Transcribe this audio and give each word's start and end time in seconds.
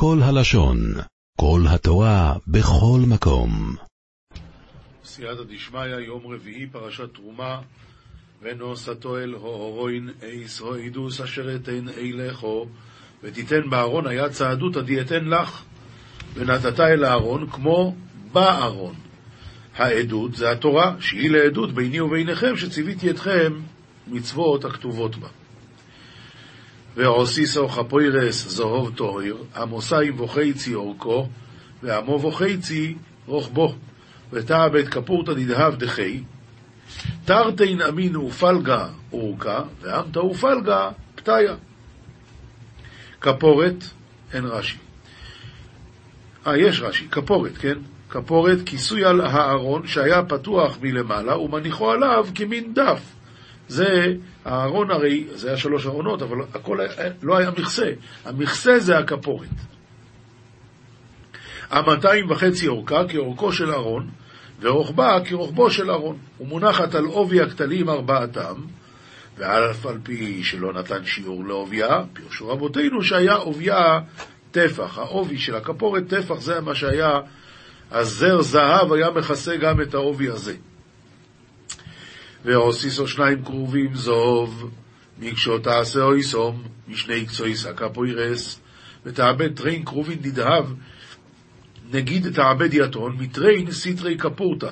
כל 0.00 0.18
הלשון, 0.22 0.78
כל 1.40 1.60
התורה, 1.68 2.34
בכל 2.46 3.00
מקום. 3.08 3.76
סייעתא 5.04 5.42
דשמיא, 5.48 5.80
יום 5.80 6.22
רביעי, 6.34 6.66
פרשת 6.66 7.14
תרומה, 7.14 7.60
ונוסתו 8.42 9.18
אל 9.18 9.32
הורוין 9.32 10.10
אייס 10.22 10.60
הוידוס 10.60 11.20
אשר 11.20 11.56
אתן 11.56 11.88
אילכו, 11.88 12.66
ותיתן 13.22 13.70
בארון 13.70 14.06
היד 14.06 14.30
צעדותא 14.30 14.80
דיתן 14.80 15.24
לך, 15.24 15.62
ונתת 16.34 16.80
אל 16.80 17.04
הארון 17.04 17.50
כמו 17.50 17.94
בארון. 18.32 18.94
העדות 19.76 20.34
זה 20.34 20.50
התורה, 20.50 20.96
שהיא 21.00 21.30
לעדות 21.30 21.72
ביני 21.72 22.00
וביניכם, 22.00 22.56
שציוויתי 22.56 23.10
אתכם 23.10 23.52
מצוות 24.06 24.64
הכתובות 24.64 25.16
בה. 25.16 25.28
ועוסיסו 26.98 27.68
חפוירס 27.68 28.48
זהוב 28.48 28.92
טוהר, 28.94 29.36
עמוסיים 29.56 30.20
וחצי 30.20 30.74
אורכו, 30.74 31.28
ועמו 31.82 32.22
וחצי 32.22 32.94
רוחבו, 33.26 33.74
ותעבד 34.32 34.88
כפורתא 34.88 35.32
דדהב 35.32 35.74
דחי, 35.74 36.22
תרתין 37.24 37.82
אמינו 37.82 38.26
ופלגה 38.26 38.88
אורכה, 39.12 39.62
ואמתא 39.80 40.18
ופלגה 40.18 40.90
פתיה. 41.14 41.54
כפורת, 43.20 43.84
אין 44.32 44.44
רש"י. 44.44 44.78
אה, 46.46 46.58
יש 46.58 46.80
רש"י, 46.80 47.08
כפורת, 47.08 47.56
כן? 47.56 47.78
כפורת, 48.10 48.58
כיסוי 48.66 49.04
על 49.04 49.20
הארון 49.20 49.86
שהיה 49.86 50.22
פתוח 50.22 50.78
מלמעלה 50.82 51.38
ומניחו 51.38 51.90
עליו 51.90 52.26
כמין 52.34 52.74
דף. 52.74 53.00
זה, 53.68 54.14
הארון 54.48 54.90
הרי, 54.90 55.26
זה 55.34 55.48
היה 55.48 55.56
שלוש 55.56 55.86
ארונות, 55.86 56.22
אבל 56.22 56.36
הכל 56.54 56.80
היה, 56.80 57.12
לא 57.22 57.36
היה 57.36 57.50
מכסה. 57.50 57.92
המכסה 58.24 58.78
זה 58.78 58.98
הכפורת. 58.98 59.48
המאתיים 61.70 62.30
וחצי 62.30 62.68
אורכה 62.68 63.08
כאורכו 63.08 63.52
של 63.52 63.70
ארון, 63.70 64.10
ורוחבה 64.60 65.18
כרוחבו 65.24 65.70
של 65.70 65.90
ארון. 65.90 66.16
ומונחת 66.40 66.94
על 66.94 67.04
עובי 67.04 67.40
הכתלים 67.40 67.88
ארבעתם, 67.88 68.54
ואף 69.36 69.86
על 69.86 69.98
פי 70.02 70.44
שלא 70.44 70.72
נתן 70.72 71.04
שיעור 71.04 71.44
לעובייה, 71.44 72.02
פירשו 72.12 72.48
רבותינו 72.48 73.02
שהיה 73.02 73.34
עובייה 73.34 74.00
טפח. 74.50 74.98
העובי 74.98 75.38
של 75.38 75.54
הכפורת 75.54 76.02
טפח 76.08 76.40
זה 76.40 76.60
מה 76.60 76.74
שהיה, 76.74 77.20
הזר 77.90 78.42
זהב 78.42 78.92
היה 78.92 79.10
מכסה 79.10 79.56
גם 79.56 79.80
את 79.80 79.94
העובי 79.94 80.28
הזה. 80.28 80.54
ועשית 82.48 83.08
שנים 83.08 83.44
כרובים 83.44 83.94
זהב, 83.94 84.70
מקשה 85.18 85.58
תעשה 85.58 86.02
אותם, 86.02 86.62
משני 86.88 87.26
קצות 87.26 87.66
הכפורת, 87.66 88.60
ותעבד 89.04 89.54
תרין 89.54 89.84
כרובין 89.84 90.18
דדהב, 90.20 90.64
נגיד 91.92 92.32
תעבד 92.34 92.74
יתהון, 92.74 93.16
מתרין 93.18 93.70
סטרי 93.70 94.16
כפורתא. 94.16 94.70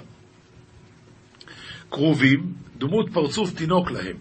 כרובים, 1.91 2.55
דמות 2.79 3.11
פרצוף 3.13 3.55
תינוק 3.55 3.91
להם. 3.91 4.17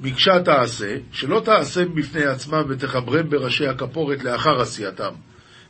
מקשה 0.00 0.42
תעשה, 0.44 0.96
שלא 1.12 1.42
תעשם 1.44 1.94
בפני 1.94 2.24
עצמם 2.24 2.62
ותחברם 2.68 3.30
בראשי 3.30 3.66
הכפורת 3.66 4.24
לאחר 4.24 4.60
עשייתם, 4.60 5.12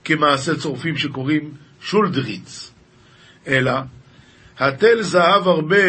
כמעשה 0.04 0.56
צורפים 0.56 0.96
שקוראים 0.96 1.54
שולדריץ, 1.80 2.72
אלא 3.46 3.72
התל 4.58 5.02
זהב 5.02 5.48
הרבה 5.48 5.86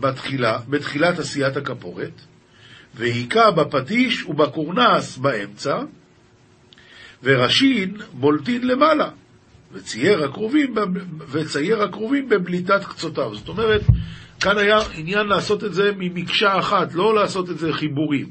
בתחילה, 0.00 0.58
בתחילת 0.68 1.18
עשיית 1.18 1.56
הכפורת, 1.56 2.20
והיכה 2.94 3.50
בפטיש 3.50 4.24
ובקורנס 4.24 5.18
באמצע, 5.18 5.78
וראשין 7.22 7.96
בולטין 8.12 8.66
למעלה, 8.66 9.10
וצייר 9.72 10.24
הכרובים, 10.24 10.74
וצייר 11.28 11.82
הכרובים 11.82 12.28
בבליטת 12.28 12.84
קצותיו. 12.84 13.34
זאת 13.34 13.48
אומרת, 13.48 13.82
כאן 14.40 14.58
היה 14.58 14.78
עניין 14.94 15.26
לעשות 15.26 15.64
את 15.64 15.74
זה 15.74 15.90
ממקשה 15.96 16.58
אחת, 16.58 16.94
לא 16.94 17.14
לעשות 17.14 17.50
את 17.50 17.58
זה 17.58 17.72
חיבורים, 17.72 18.30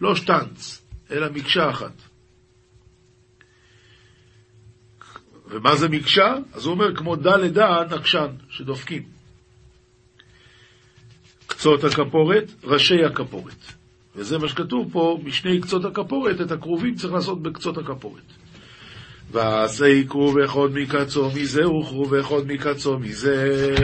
לא 0.00 0.14
שטנץ, 0.14 0.82
אלא 1.10 1.26
מקשה 1.32 1.70
אחת. 1.70 2.02
ומה 5.50 5.76
זה 5.76 5.88
מקשה? 5.88 6.34
אז 6.52 6.64
הוא 6.66 6.74
אומר, 6.74 6.96
כמו 6.96 7.16
דה 7.16 7.36
לדה 7.36 7.84
נקשן, 7.90 8.28
שדופקים. 8.48 9.11
קצות 11.62 11.84
הכפורת, 11.84 12.52
ראשי 12.64 13.04
הכפורת. 13.04 13.72
וזה 14.16 14.38
מה 14.38 14.48
שכתוב 14.48 14.88
פה, 14.92 15.18
משני 15.24 15.60
קצות 15.60 15.84
הכפורת, 15.84 16.40
את 16.40 16.50
הכרובים 16.50 16.94
צריך 16.94 17.12
לעשות 17.12 17.42
בקצות 17.42 17.78
הכפורת. 17.78 18.22
ועשה 19.30 20.02
כרוב 20.08 20.38
אחד 20.38 20.68
מקצו 20.74 21.30
מזה, 21.34 21.68
וכרוב 21.68 22.14
אחד 22.14 22.46
מקצו 22.46 22.98
מזה. 22.98 23.74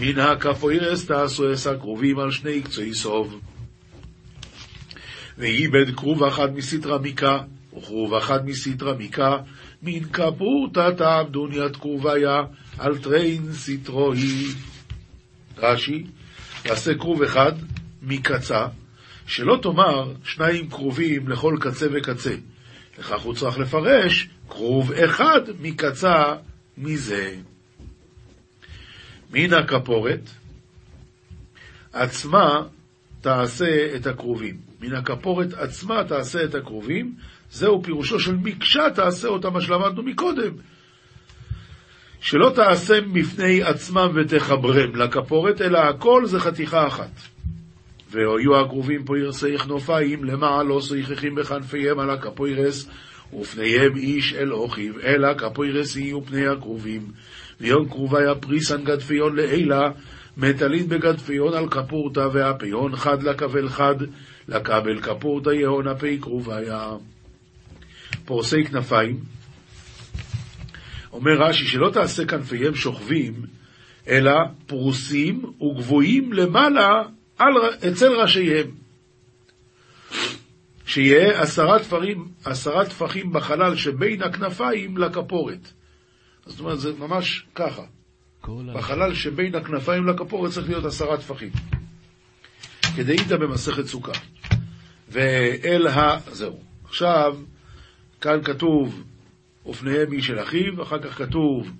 מן 0.00 0.18
הכפוירס 0.18 1.06
תעשו 1.06 1.50
עשה 1.50 1.78
כרובים 1.78 2.18
על 2.18 2.30
שני 2.30 2.62
קצוי 2.62 2.94
סוב. 2.94 3.40
ואיבד 5.38 5.94
כרוב 5.96 6.22
אחד 6.22 6.56
מסטרא 6.56 6.98
מיקה, 6.98 7.38
וכרוב 7.78 8.14
אחד 8.14 8.46
מסטרא 8.46 8.94
מיקה, 8.94 9.36
מן 9.82 10.04
כפורתא 10.04 10.90
תעבדון 10.96 11.52
יד 11.52 11.76
כרוביה, 11.76 12.42
על 12.78 12.98
טריין 12.98 13.52
סטרוי. 13.52 14.46
רש"י, 15.58 16.04
תעשה 16.62 16.94
כרוב 16.94 17.22
אחד 17.22 17.52
מקצה, 18.02 18.66
שלא 19.26 19.58
תאמר 19.62 20.12
שניים 20.24 20.70
קרובים 20.70 21.28
לכל 21.28 21.56
קצה 21.60 21.86
וקצה. 21.92 22.34
לכך 22.98 23.20
הוא 23.20 23.34
צריך 23.34 23.58
לפרש 23.58 24.28
כרוב 24.48 24.92
אחד 24.92 25.40
מקצה 25.60 26.34
מזה. 26.78 27.34
מן 29.32 29.54
הכפורת 29.54 30.30
עצמה 31.92 32.62
תעשה 33.20 33.96
את 33.96 34.06
הכרובים. 34.06 34.56
מן 34.80 34.94
הכפורת 34.94 35.52
עצמה 35.52 36.04
תעשה 36.04 36.44
את 36.44 36.54
הכרובים, 36.54 37.14
זהו 37.50 37.82
פירושו 37.82 38.20
של 38.20 38.36
מקשה 38.36 38.82
תעשה 38.94 39.28
אותה, 39.28 39.50
מה 39.50 39.60
שלמדנו 39.60 40.02
מקודם. 40.02 40.52
שלא 42.20 42.52
תעשם 42.54 43.12
בפני 43.12 43.62
עצמם 43.62 44.08
ותחברם 44.14 44.96
לכפורת, 44.96 45.60
אלא 45.60 45.78
הכל 45.78 46.26
זה 46.26 46.40
חתיכה 46.40 46.86
אחת. 46.86 47.10
והיו 48.10 49.16
ירסי 49.16 49.58
כנופיים, 49.58 50.24
למעלה 50.24 50.62
לא 50.62 50.80
שיחכים 50.80 51.34
בכנפיהם 51.34 51.98
על 51.98 52.10
הכפוירס, 52.10 52.88
ופניהם 53.40 53.96
איש 53.96 54.34
אל 54.34 54.52
אוכיב, 54.52 54.98
אלא 54.98 55.34
כפוירס 55.34 55.96
יהיו 55.96 56.24
פני 56.24 56.46
הכרובים. 56.46 57.02
ויום 57.60 57.88
כרוביה 57.88 58.34
פריסן 58.34 58.84
גדפיון 58.84 59.36
לעילה, 59.36 59.90
מטלין 60.36 60.88
בגדפיון 60.88 61.54
על 61.54 61.68
כפורתא, 61.68 62.28
והפיון 62.32 62.96
חד 62.96 63.22
לקבל 63.22 63.68
חד, 63.68 63.94
לקבל 64.48 65.00
כפורתא 65.00 65.50
יהון 65.50 65.88
הפי 65.88 66.18
כרוביה. 66.20 66.90
פורסי 68.24 68.64
כנפיים, 68.64 69.16
אומר 71.12 71.32
רש"י 71.32 71.66
שלא 71.66 71.90
תעשה 71.90 72.24
כנפיהם 72.24 72.74
שוכבים, 72.74 73.34
אלא 74.08 74.32
פרוסים 74.66 75.42
וגבוהים 75.60 76.32
למעלה 76.32 77.02
על, 77.38 77.52
אצל 77.88 78.12
ראשיהם. 78.12 78.70
שיהיה 80.86 81.42
עשרה 81.42 81.78
תפרים, 81.78 82.28
עשרה 82.44 82.84
טפחים 82.84 83.32
בחלל 83.32 83.76
שבין 83.76 84.22
הכנפיים 84.22 84.98
לכפורת. 84.98 85.72
זאת 86.46 86.60
אומרת, 86.60 86.80
זה 86.80 86.92
ממש 86.98 87.46
ככה. 87.54 87.82
בחלל 88.74 89.14
שבין 89.14 89.54
הכנפיים 89.54 90.06
לכפורת 90.06 90.52
צריך 90.52 90.68
להיות 90.68 90.84
עשרה 90.84 91.16
טפחים. 91.16 91.50
כדאיתא 92.96 93.36
במסכת 93.36 93.86
סוכה. 93.86 94.12
ואל 95.08 95.86
ה... 95.86 96.18
זהו. 96.32 96.58
עכשיו, 96.84 97.36
כאן 98.20 98.42
כתוב 98.44 99.04
ופניהם 99.68 100.12
איש 100.12 100.30
אל 100.30 100.42
אחיו, 100.42 100.82
אחר 100.82 100.98
כך 100.98 101.18
כתוב 101.18 101.70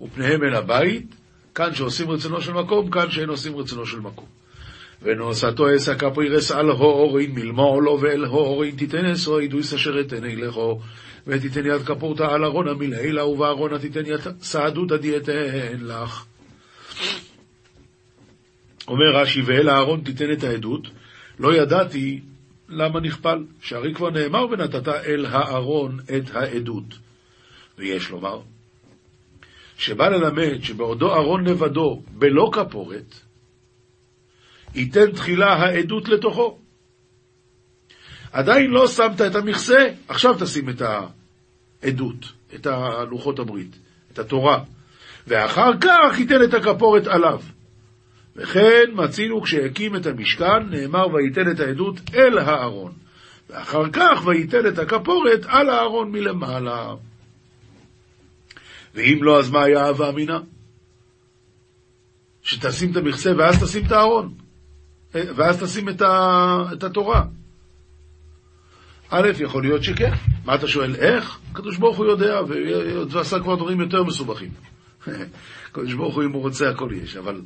ופניהם 0.00 0.44
אל 0.44 0.54
הבית, 0.54 1.14
כאן 1.54 1.74
שעושים 1.74 2.10
רצונו 2.10 2.40
של 2.40 2.52
מקום, 2.52 2.90
כאן 2.90 3.10
שאין 3.10 3.28
עושים 3.28 3.56
רצונו 3.56 3.86
של 3.86 4.00
מקום. 4.00 4.26
ונוסתו 5.02 5.76
אסא 5.76 5.94
כפוירס 5.94 6.50
על 6.50 6.70
הורין 6.70 7.34
מלמולו 7.34 8.00
ואל 8.00 8.24
הורין 8.24 8.76
תיתן 8.76 9.06
אסו 9.06 9.40
ידויס 9.40 9.74
אשר 9.74 10.00
אתן 10.00 10.24
אילכו 10.24 10.80
ותיתן 11.26 11.66
יד 11.66 11.82
כפורתא 11.82 12.22
על 12.22 12.44
ארונה 12.44 12.74
מלעילה 12.74 13.26
ובארונה 13.26 13.78
תיתן 13.78 14.06
יד 14.06 14.20
סעדותא 14.40 14.96
דיתן 14.96 15.32
לך. 15.80 16.24
אומר 18.88 19.16
רש"י 19.16 19.42
ואל 19.42 19.68
הארון 19.68 20.00
תיתן 20.00 20.32
את 20.32 20.44
העדות 20.44 20.88
לא 21.38 21.54
ידעתי 21.54 22.20
למה 22.68 23.00
נכפל 23.00 23.44
שהרי 23.60 23.94
כבר 23.94 24.10
נאמר 24.10 24.46
ונתת 24.50 24.88
אל 24.88 25.26
הארון 25.26 25.98
את 26.16 26.36
העדות 26.36 26.98
ויש 27.78 28.10
לומר 28.10 28.40
שבא 29.78 30.08
ללמד 30.08 30.62
שבעודו 30.62 31.14
ארון 31.14 31.44
לבדו 31.44 32.02
בלא 32.08 32.50
כפורת 32.52 33.14
ייתן 34.74 35.12
תחילה 35.12 35.52
העדות 35.52 36.08
לתוכו. 36.08 36.58
עדיין 38.32 38.70
לא 38.70 38.86
שמת 38.86 39.20
את 39.20 39.34
המכסה, 39.34 39.88
עכשיו 40.08 40.34
תשים 40.40 40.68
את 40.68 40.82
העדות, 41.82 42.32
את 42.54 42.66
לוחות 43.10 43.38
הברית, 43.38 43.78
את 44.12 44.18
התורה, 44.18 44.64
ואחר 45.26 45.70
כך 45.80 46.18
ייתן 46.18 46.42
את 46.44 46.54
הכפורת 46.54 47.06
עליו. 47.06 47.40
וכן 48.36 48.84
מצינו 48.92 49.42
כשהקים 49.42 49.96
את 49.96 50.06
המשכן, 50.06 50.68
נאמר 50.70 51.06
וייתן 51.14 51.50
את 51.50 51.60
העדות 51.60 52.00
אל 52.14 52.38
הארון. 52.38 52.92
ואחר 53.50 53.90
כך 53.92 54.26
וייתן 54.26 54.66
את 54.66 54.78
הכפורת 54.78 55.40
על 55.46 55.70
הארון 55.70 56.12
מלמעלה. 56.12 56.94
ואם 58.94 59.18
לא, 59.22 59.38
אז 59.38 59.50
מה 59.50 59.62
היה 59.62 59.86
הווה 59.86 60.08
אמינא? 60.08 60.38
שתשים 62.42 62.90
את 62.90 62.96
המכסה 62.96 63.32
ואז 63.38 63.62
תשים 63.62 63.86
את 63.86 63.92
הארון, 63.92 64.34
ואז 65.14 65.62
תשים 65.62 65.88
את, 65.88 66.02
ה... 66.02 66.64
את 66.72 66.84
התורה. 66.84 67.24
א', 69.10 69.28
יכול 69.38 69.62
להיות 69.62 69.84
שכן. 69.84 70.12
מה 70.44 70.54
אתה 70.54 70.68
שואל, 70.68 70.94
איך? 70.94 71.38
הקדוש 71.50 71.76
ברוך 71.76 71.96
הוא 71.96 72.06
יודע, 72.06 72.40
ועשה 73.10 73.40
כבר 73.40 73.54
דברים 73.54 73.80
יותר 73.80 74.02
מסובכים. 74.04 74.50
הקדוש 75.70 75.94
ברוך 75.94 76.14
הוא, 76.14 76.24
אם 76.24 76.32
הוא 76.32 76.42
רוצה, 76.42 76.70
הכל 76.70 76.90
יש. 77.02 77.16
אבל, 77.16 77.40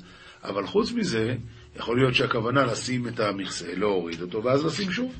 אבל 0.45 0.67
חוץ 0.67 0.93
מזה, 0.93 1.35
יכול 1.77 1.99
להיות 1.99 2.15
שהכוונה 2.15 2.65
לשים 2.65 3.09
את 3.09 3.21
המכסה, 3.21 3.75
להוריד 3.75 4.23
אותו, 4.23 4.45
ואז 4.45 4.65
לשים 4.65 4.93
שוב. 4.93 5.13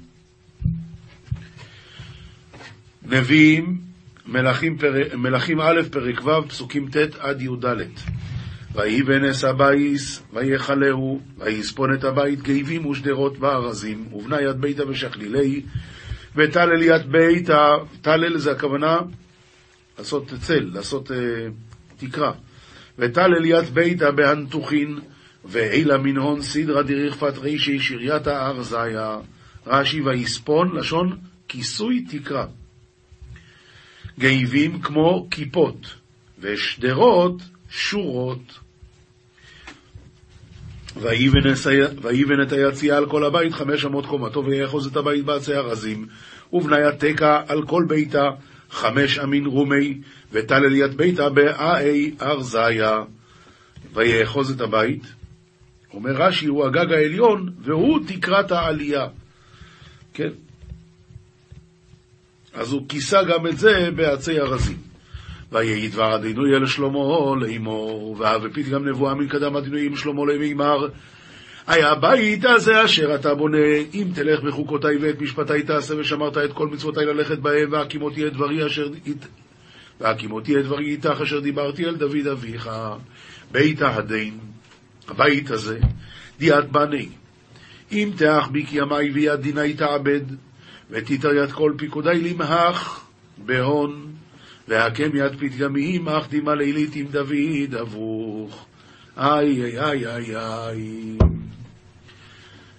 נביאים, 3.03 3.81
מלכים, 4.29 4.79
פר... 4.79 4.95
מלכים 5.17 5.61
א', 5.61 5.81
פרק 5.91 6.25
ו', 6.25 6.49
פסוקים 6.49 6.89
ט' 6.91 7.15
עד 7.19 7.43
י"ד. 7.43 7.65
ויבן 8.75 9.03
את 9.03 9.45
הבית, 9.45 10.23
ויכלהו, 10.33 11.21
ויספון 11.39 11.95
את 11.95 12.05
הבית 12.05 12.43
גבים 12.43 12.87
ושדרות 12.87 13.39
בארזים, 13.39 14.07
ובנא 14.13 14.41
ית 14.43 14.61
ביתא 14.61 14.89
ושכלליה, 14.89 15.63
וטלל 16.37 16.83
ית 16.83 17.13
ביתא, 17.13 17.75
טלל 18.03 18.39
זה 18.39 18.53
הכוונה 18.53 18.99
לעשות 19.99 20.33
צל, 20.41 20.71
לעשות 20.75 21.11
uh, 21.11 21.15
תקרה. 21.97 22.33
וטלל 22.99 23.45
ית 23.45 23.65
ביתא 23.65 24.11
בהנתוכין, 24.11 24.99
ועילא 25.45 25.99
מנהון 25.99 26.43
סדרא 26.43 26.83
דריכפת 26.83 27.39
רישי 27.39 27.81
שריית 27.81 28.47
ארזיא, 28.47 29.17
רש"י 29.67 30.01
ויספון, 30.01 30.77
לשון 30.77 31.19
כיסוי 31.49 32.05
תקרה. 32.11 32.47
גאבים 34.19 34.81
כמו 34.83 35.27
כיפות, 35.31 35.87
ושדרות 36.39 37.43
שורות. 37.71 38.59
ויבן 42.03 42.43
את 42.43 42.53
היציאה 42.53 42.97
על 42.97 43.07
כל 43.11 43.25
הבית 43.25 43.53
חמש 43.53 43.85
אמות 43.85 44.07
קומתו, 44.07 44.45
ויאחוז 44.45 44.87
את 44.87 44.97
הבית 44.97 45.25
בעצי 45.25 45.55
ארזים, 45.55 46.07
ובניה 46.53 46.93
תקע 46.93 47.41
על 47.49 47.67
כל 47.67 47.85
ביתה 47.89 48.31
חמש 48.71 49.19
אמין 49.19 49.47
רומי, 49.47 49.99
וטל 50.33 50.75
יד 50.75 50.97
ביתה 50.97 51.29
באי 51.29 52.15
ארזיה. 52.23 52.99
ויאחוז 53.95 54.51
את 54.51 54.61
הבית. 54.61 55.03
אומר 55.95 56.11
רש"י, 56.11 56.47
הוא 56.47 56.65
הגג 56.67 56.93
העליון, 56.93 57.53
והוא 57.63 58.01
תקרת 58.07 58.53
העלייה. 58.53 59.07
כן? 60.15 60.31
אז 62.57 62.73
הוא 62.73 62.89
כיסה 62.89 63.23
גם 63.23 63.47
את 63.47 63.59
זה 63.59 63.91
בעצי 63.97 64.41
ארזים. 64.41 64.77
ויהי 65.53 65.89
דבר 65.89 66.15
הדינוי 66.15 66.57
אל 66.57 66.67
שלמה 66.67 67.37
לאמור, 67.41 68.17
והפית 68.19 68.69
גם 68.69 68.89
נבואה 68.89 69.15
מקדם 69.15 69.57
הדינוי 69.57 69.87
עם 69.87 69.97
שלמה 69.97 70.33
למימר. 70.33 70.89
היה 71.67 71.91
הבית 71.91 72.45
הזה 72.45 72.85
אשר 72.85 73.15
אתה 73.15 73.35
בונה, 73.35 73.67
אם 73.95 74.09
תלך 74.15 74.41
בחוקותיי 74.41 74.97
ואת 74.97 75.21
משפטיי 75.21 75.63
תעשה 75.63 75.95
ושמרת 75.99 76.39
את 76.39 76.53
כל 76.53 76.69
מצוותיי 76.69 77.07
ללכת 77.07 77.39
בהם, 77.39 77.73
והקימותי 77.73 78.27
את 78.27 78.33
דברי 78.33 78.67
אשר... 78.67 78.89
והקימותי 80.01 80.59
את 80.61 80.65
דברי 80.65 80.91
איתך 80.91 81.21
אשר 81.23 81.41
דיברתי 81.41 81.85
אל 81.85 81.95
דוד 81.95 82.27
אביך, 82.33 82.71
בית 83.53 83.83
ההדין, 83.83 84.39
הבית 85.09 85.51
הזה, 85.51 85.79
דיעת 86.39 86.73
בני. 86.73 87.09
אם 87.93 88.11
תאך 88.17 88.49
בי 88.49 88.67
כי 88.67 88.79
ימי 88.79 89.11
ויד 89.15 89.41
דיני 89.41 89.75
תעבד, 89.75 90.21
ותיתר 90.91 91.35
יד 91.35 91.53
כל 91.53 91.73
פיקודי 91.77 92.21
למהך 92.21 93.05
בהון. 93.39 94.07
והקם 94.69 95.17
יד 95.17 95.33
פתגמים, 95.39 96.09
אך 96.09 96.29
דימה 96.29 96.55
לילית 96.55 96.97
עם 96.97 97.07
דוד 97.07 97.75
אברוך. 97.81 98.67
איי, 99.19 99.63
איי, 99.63 99.79
איי, 99.81 100.07
איי, 100.07 100.37
איי. 100.37 101.19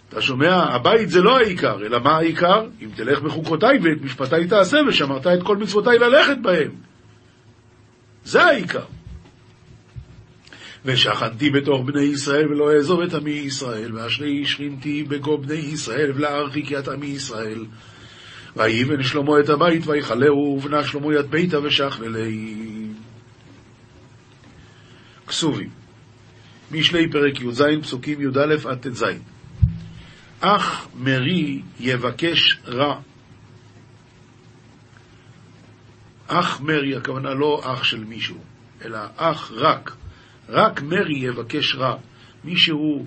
אתה 0.09 0.21
שומע? 0.21 0.54
הבית 0.54 1.09
זה 1.09 1.21
לא 1.21 1.38
העיקר, 1.38 1.86
אלא 1.86 2.00
מה 2.00 2.18
העיקר? 2.18 2.65
אם 2.81 2.89
תלך 2.95 3.19
בחוקותיי 3.19 3.77
ואת 3.83 4.01
משפטיי 4.01 4.48
תעשה, 4.48 4.77
ושמרת 4.88 5.27
את 5.27 5.44
כל 5.44 5.57
מצוותיי 5.57 6.00
ללכת 6.00 6.38
בהם. 6.42 6.71
זה 8.24 8.44
העיקר. 8.44 8.86
ושכנתי 10.86 11.50
בתוך 11.50 11.86
בני 11.86 12.04
ישראל 12.04 12.48
ולא 12.51 12.74
אעזוב 12.74 13.01
את 13.01 13.13
עמי 13.13 13.31
ישראל, 13.31 13.95
ואשרי 13.95 14.45
שכינתי 14.45 15.04
בגו 15.04 15.38
בני 15.38 15.56
ישראל 15.56 16.12
ולהרחיק 16.15 16.74
את 16.74 16.88
עמי 16.88 17.07
ישראל. 17.07 17.65
ויבן 18.57 19.04
שלמה 19.04 19.39
את 19.39 19.50
הבית 19.50 19.88
ויכלהו, 19.88 20.57
ובנה 20.57 20.83
שלמה 20.83 21.13
יד 21.13 21.25
ביתה 21.25 21.59
ושכללי. 21.59 22.56
כסובים, 25.27 25.69
משלי 26.71 27.12
פרק 27.12 27.42
י"ז, 27.42 27.63
פסוקים 27.81 28.21
י"א 28.21 28.69
עד 28.69 28.77
ט"ז. 28.77 29.06
אך 30.39 30.88
מרי 30.95 31.62
יבקש 31.80 32.57
רע. 32.68 33.00
אח 36.27 36.62
מרי, 36.62 36.95
הכוונה 36.95 37.33
לא 37.33 37.62
אח 37.63 37.83
של 37.83 38.04
מישהו, 38.04 38.38
אלא 38.86 39.00
אח 39.15 39.51
רק. 39.56 39.95
רק 40.50 40.81
מרי 40.81 41.18
יבקש 41.18 41.75
רע. 41.75 41.98
מי 42.44 42.57
שהוא 42.57 43.06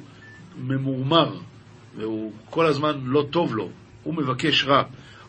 ממורמר, 0.58 1.38
והוא 1.96 2.32
כל 2.50 2.66
הזמן 2.66 3.00
לא 3.04 3.26
טוב 3.30 3.54
לו, 3.54 3.70
הוא 4.02 4.14
מבקש 4.14 4.64
רע. 4.64 4.82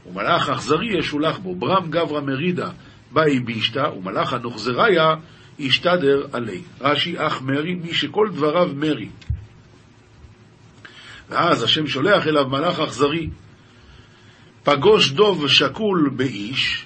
ומלאך 0.05 0.49
אכזרי 0.49 0.99
ישולח 0.99 1.37
בו, 1.37 1.55
ברם 1.55 1.89
גברא 1.89 2.21
מרידה 2.21 2.69
באי 3.11 3.39
בישתא, 3.39 3.89
ומלאך 3.97 4.33
הנוחזריה 4.33 5.15
ישתדר 5.59 6.25
עלי. 6.33 6.61
רש"י 6.81 7.15
אח 7.17 7.41
מרי, 7.41 7.75
מי 7.75 7.93
שכל 7.93 8.29
דבריו 8.33 8.69
מרי. 8.75 9.09
ואז 11.29 11.63
השם 11.63 11.87
שולח 11.87 12.27
אליו 12.27 12.49
מלאך 12.49 12.79
אכזרי. 12.79 13.29
פגוש 14.63 15.11
דוב 15.11 15.47
שקול 15.47 16.11
באיש, 16.15 16.85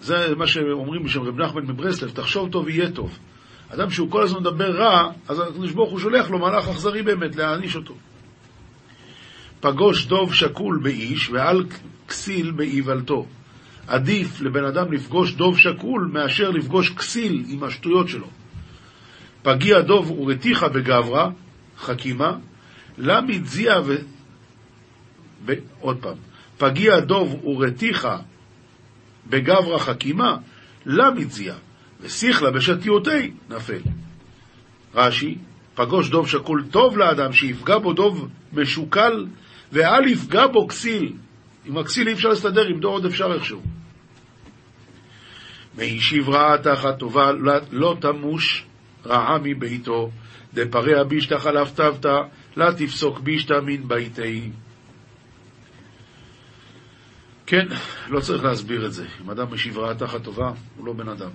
זה 0.00 0.34
מה 0.36 0.46
שאומרים 0.46 1.02
בשם 1.04 1.22
רב 1.22 1.40
נחמן 1.40 1.62
מברסלב, 1.62 2.10
תחשוב 2.10 2.48
טוב 2.50 2.68
יהיה 2.68 2.90
טוב. 2.90 3.18
אדם 3.68 3.90
שהוא 3.90 4.10
כל 4.10 4.22
הזמן 4.22 4.40
מדבר 4.40 4.76
רע, 4.76 5.10
אז 5.28 5.40
הקדוש 5.40 5.72
ברוך 5.72 5.90
הוא 5.90 5.98
שולח 5.98 6.30
לו 6.30 6.38
מלאך 6.38 6.68
אכזרי 6.68 7.02
באמת 7.02 7.36
להעניש 7.36 7.76
אותו. 7.76 7.94
פגוש 9.62 10.06
דוב 10.06 10.34
שקול 10.34 10.80
באיש 10.82 11.30
ועל 11.30 11.64
כסיל 12.08 12.50
באיוולתו. 12.50 13.26
עדיף 13.86 14.40
לבן 14.40 14.64
אדם 14.64 14.92
לפגוש 14.92 15.32
דוב 15.32 15.58
שקול 15.58 16.10
מאשר 16.12 16.50
לפגוש 16.50 16.90
כסיל 16.90 17.44
עם 17.48 17.62
השטויות 17.64 18.08
שלו. 18.08 18.26
פגיע 19.42 19.80
דוב 19.80 20.10
ורתיחה 20.10 20.68
בגברא, 20.68 21.28
חכימה, 21.78 22.32
למזיע 22.98 23.80
ו... 23.84 23.96
ב... 25.44 25.52
עוד 25.80 25.98
פעם, 26.00 26.16
פגיע 26.58 27.00
דוב 27.00 27.44
ורתיחה 27.44 28.18
בגברא 29.26 29.78
חכימה, 29.78 30.36
למזיע, 30.86 31.54
ושיחלה 32.00 32.50
בשתיותי 32.50 33.30
נפל. 33.50 33.80
רש"י, 34.94 35.38
פגוש 35.74 36.10
דוב 36.10 36.28
שקול 36.28 36.64
טוב 36.70 36.98
לאדם, 36.98 37.32
שיפגע 37.32 37.78
בו 37.78 37.92
דוב 37.92 38.28
משוקל, 38.52 39.26
ואל 39.72 40.08
יפגע 40.08 40.46
בו 40.46 40.68
כסיל, 40.68 41.12
עם 41.64 41.78
הכסיל 41.78 42.08
אי 42.08 42.12
אפשר 42.12 42.28
להסתדר, 42.28 42.66
עם 42.66 42.80
דור 42.80 42.92
עוד 42.92 43.06
אפשר 43.06 43.32
איכשהו. 43.34 43.62
מהשיב 45.74 46.28
רעה 46.28 46.58
תחת 46.58 46.98
טובה, 46.98 47.32
לא 47.70 47.96
תמוש 48.00 48.64
רעה 49.06 49.38
מביתו, 49.42 50.10
דפרע 50.54 51.04
בישתא 51.04 51.38
חלף 51.38 51.72
תבתא, 51.74 52.16
לה 52.56 52.72
תפסוק 52.72 53.20
בישתא 53.20 53.54
מן 53.62 53.88
ביתי. 53.88 54.50
כן, 57.46 57.66
לא 58.08 58.20
צריך 58.20 58.44
להסביר 58.44 58.86
את 58.86 58.92
זה. 58.92 59.06
אם 59.24 59.30
אדם 59.30 59.54
משיב 59.54 59.78
רעה 59.78 59.94
תחת 59.94 60.24
טובה, 60.24 60.52
הוא 60.76 60.86
לא 60.86 60.92
בן 60.92 61.08
אדם. 61.08 61.30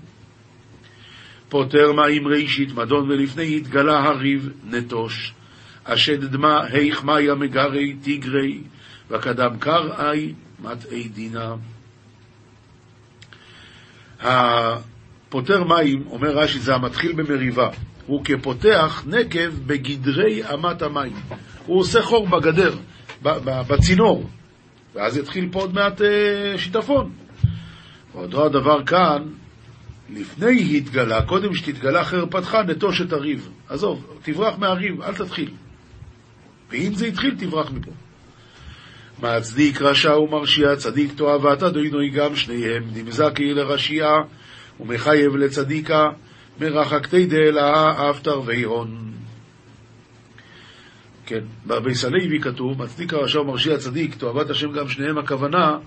פוטר 1.50 1.92
מים 1.94 2.28
ראשית 2.28 2.72
מדון 2.72 3.12
ולפני 3.12 3.58
התגלה 3.58 4.04
הריב 4.04 4.50
נטוש. 4.64 5.34
אשד 5.88 6.26
דמה 6.26 6.64
היך 6.64 7.04
מאיה 7.04 7.36
מגרי 7.36 7.94
תיגרי 7.94 8.62
וקדם 9.10 9.58
קראי 9.60 10.34
מטעי 10.60 11.08
דינה. 11.08 11.56
הפותר 14.20 15.64
מים, 15.64 16.04
אומר 16.08 16.38
רש"י, 16.38 16.60
זה 16.60 16.76
המתחיל 16.76 17.14
במריבה. 17.14 17.70
הוא 18.06 18.26
כפותח 18.26 19.04
נקב 19.08 19.50
בגדרי 19.68 20.54
אמת 20.54 20.82
המים. 20.82 21.14
הוא 21.66 21.80
עושה 21.80 22.02
חור 22.02 22.28
בגדר, 22.28 22.76
בצינור, 23.68 24.30
ואז 24.96 25.18
יתחיל 25.18 25.50
פה 25.52 25.60
עוד 25.60 25.74
מעט 25.74 26.02
אה, 26.02 26.58
שיטפון. 26.58 27.12
אותו 28.14 28.46
הדבר 28.46 28.86
כאן, 28.86 29.24
לפני 30.10 30.78
התגלה, 30.78 31.22
קודם 31.22 31.56
שתתגלה 31.56 32.04
חרפתך, 32.04 32.58
נטוש 32.68 33.02
את 33.02 33.14
הריב. 33.14 33.50
עזוב, 33.70 34.20
תברח 34.24 34.58
מהריב, 34.58 35.02
אל 35.02 35.14
תתחיל. 35.14 35.52
ואם 36.70 36.96
זה 36.96 37.06
התחיל, 37.06 37.36
תברח 37.40 37.72
מפה. 37.72 37.92
מצדיק 39.24 39.82
רשע 39.82 40.18
ומרשיע, 40.18 40.76
צדיק 40.76 41.12
תועבת 41.16 41.64
אדוני 41.64 42.10
גם 42.10 42.36
שניהם, 42.36 42.84
נמזקי 42.94 43.54
לרשיע 43.54 44.08
ומחייב 44.80 45.36
לצדיקה, 45.36 46.10
מרחקתי 46.60 47.26
דאלה 47.26 48.10
אף 48.10 48.22
תרבי 48.22 48.64
הון. 48.64 49.12
כן, 51.26 51.44
בביס 51.68 52.06
הלוי 52.06 52.40
כתוב, 52.42 52.84
מצדיק 52.84 53.14
הרשע 53.14 53.42
ומרשיע 53.42 53.78
צדיק, 53.78 54.16
תועבת 54.16 54.50
השם 54.50 54.72
גם 54.72 54.90
שניהם, 54.90 55.18
הכוונה, 55.18 55.78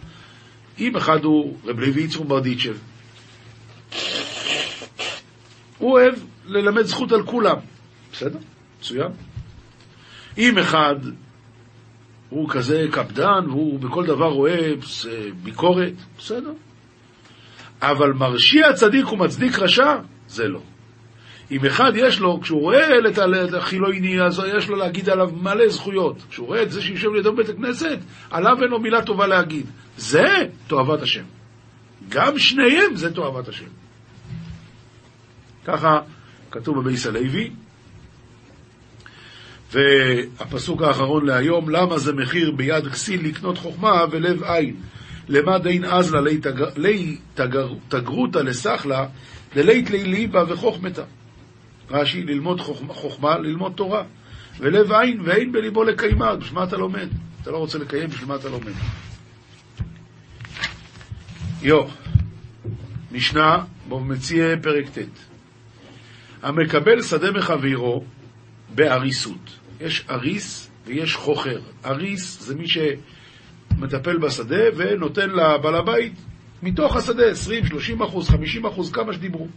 אם 0.78 0.96
אחד 0.96 1.24
הוא 1.24 1.56
רב 1.64 1.80
לוי 1.80 2.02
יצחוק 2.02 2.26
ברדיצ'ב, 2.26 2.76
הוא 5.78 5.92
אוהב 5.92 6.14
ללמד 6.46 6.82
זכות 6.82 7.12
על 7.12 7.22
כולם, 7.22 7.56
בסדר? 8.12 8.38
מצוין. 8.80 9.10
אם 10.40 10.58
אחד 10.58 10.96
הוא 12.28 12.48
כזה 12.50 12.86
קפדן 12.90 13.48
והוא 13.48 13.80
בכל 13.80 14.06
דבר 14.06 14.28
רואה 14.28 14.72
ביקורת, 15.42 15.92
בסדר. 16.18 16.52
אבל 17.82 18.12
מרשיע 18.12 18.72
צדיק 18.72 19.12
ומצדיק 19.12 19.58
רשע, 19.58 19.96
זה 20.28 20.48
לא. 20.48 20.60
אם 21.50 21.66
אחד 21.66 21.92
יש 21.94 22.20
לו, 22.20 22.40
כשהוא 22.40 22.60
רואה 22.60 22.88
את 23.08 23.54
החילוני, 23.54 24.22
אז 24.22 24.42
יש 24.58 24.68
לו 24.68 24.76
להגיד 24.76 25.10
עליו 25.10 25.30
מלא 25.42 25.68
זכויות. 25.68 26.16
כשהוא 26.30 26.46
רואה 26.46 26.62
את 26.62 26.70
זה 26.70 26.82
שיושב 26.82 27.08
לידו 27.08 27.32
בבית 27.32 27.48
הכנסת, 27.48 27.98
עליו 28.30 28.62
אין 28.62 28.70
לו 28.70 28.80
מילה 28.80 29.02
טובה 29.02 29.26
להגיד. 29.26 29.66
זה 29.96 30.26
תועבת 30.66 31.02
השם. 31.02 31.24
גם 32.08 32.38
שניהם 32.38 32.96
זה 32.96 33.14
תועבת 33.14 33.48
השם. 33.48 33.66
ככה 35.64 36.00
כתוב 36.50 36.80
בביס 36.80 37.06
הלוי. 37.06 37.50
והפסוק 39.72 40.82
האחרון 40.82 41.26
להיום, 41.26 41.70
למה 41.70 41.98
זה 41.98 42.12
מחיר 42.12 42.50
ביד 42.50 42.88
כסיל 42.88 43.26
לקנות 43.26 43.58
חוכמה 43.58 44.04
ולב 44.10 44.42
עין? 44.42 44.76
למה 45.28 45.58
דין 45.58 45.84
אזלה 45.84 46.20
לי 46.76 47.16
תגרותא 47.88 48.38
לסחלה, 48.38 49.06
דלית 49.54 49.90
לי 49.90 50.04
ליבה 50.04 50.44
וחוכמתה. 50.48 51.02
רש"י, 51.90 52.22
ללמוד 52.22 52.60
חוכמה, 52.60 52.94
חוכמה, 52.94 53.38
ללמוד 53.38 53.72
תורה. 53.74 54.02
ולב 54.58 54.92
עין 54.92 55.20
ואין 55.24 55.52
בליבו 55.52 55.84
לקיימה, 55.84 56.36
בשביל 56.36 56.58
מה 56.58 56.64
אתה 56.64 56.76
לומד? 56.76 57.08
אתה 57.42 57.50
לא 57.50 57.56
רוצה 57.56 57.78
לקיים, 57.78 58.08
בשביל 58.08 58.28
מה 58.28 58.34
אתה 58.36 58.48
לומד? 58.48 58.72
יו, 61.62 61.84
משנה, 63.12 63.64
בו 63.88 64.00
מציע 64.00 64.46
פרק 64.62 64.88
ט' 64.88 64.98
המקבל 66.42 67.02
שדה 67.02 67.30
מחבירו 67.30 68.04
באריסות. 68.74 69.59
יש 69.80 70.04
אריס 70.10 70.70
ויש 70.86 71.14
חוכר. 71.14 71.60
אריס 71.84 72.42
זה 72.42 72.54
מי 72.54 72.64
שמטפל 72.68 74.18
בשדה 74.18 74.62
ונותן 74.76 75.30
לבעל 75.30 75.74
הבית 75.74 76.12
מתוך 76.62 76.96
השדה 76.96 77.26
20, 77.26 77.66
30 77.66 78.02
אחוז, 78.02 78.28
50 78.28 78.66
אחוז, 78.66 78.92
כמה 78.92 79.12
שדיברו. 79.12 79.48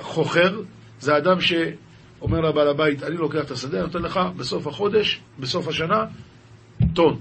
חוכר 0.00 0.60
זה 1.00 1.16
אדם 1.16 1.40
שאומר 1.40 2.40
לבעל 2.40 2.68
הבית, 2.68 3.02
אני 3.02 3.16
לוקח 3.16 3.44
את 3.44 3.50
השדה, 3.50 3.82
נותן 3.82 4.02
לך 4.02 4.20
בסוף 4.36 4.66
החודש, 4.66 5.20
בסוף 5.38 5.68
השנה, 5.68 6.04
טון. 6.94 7.20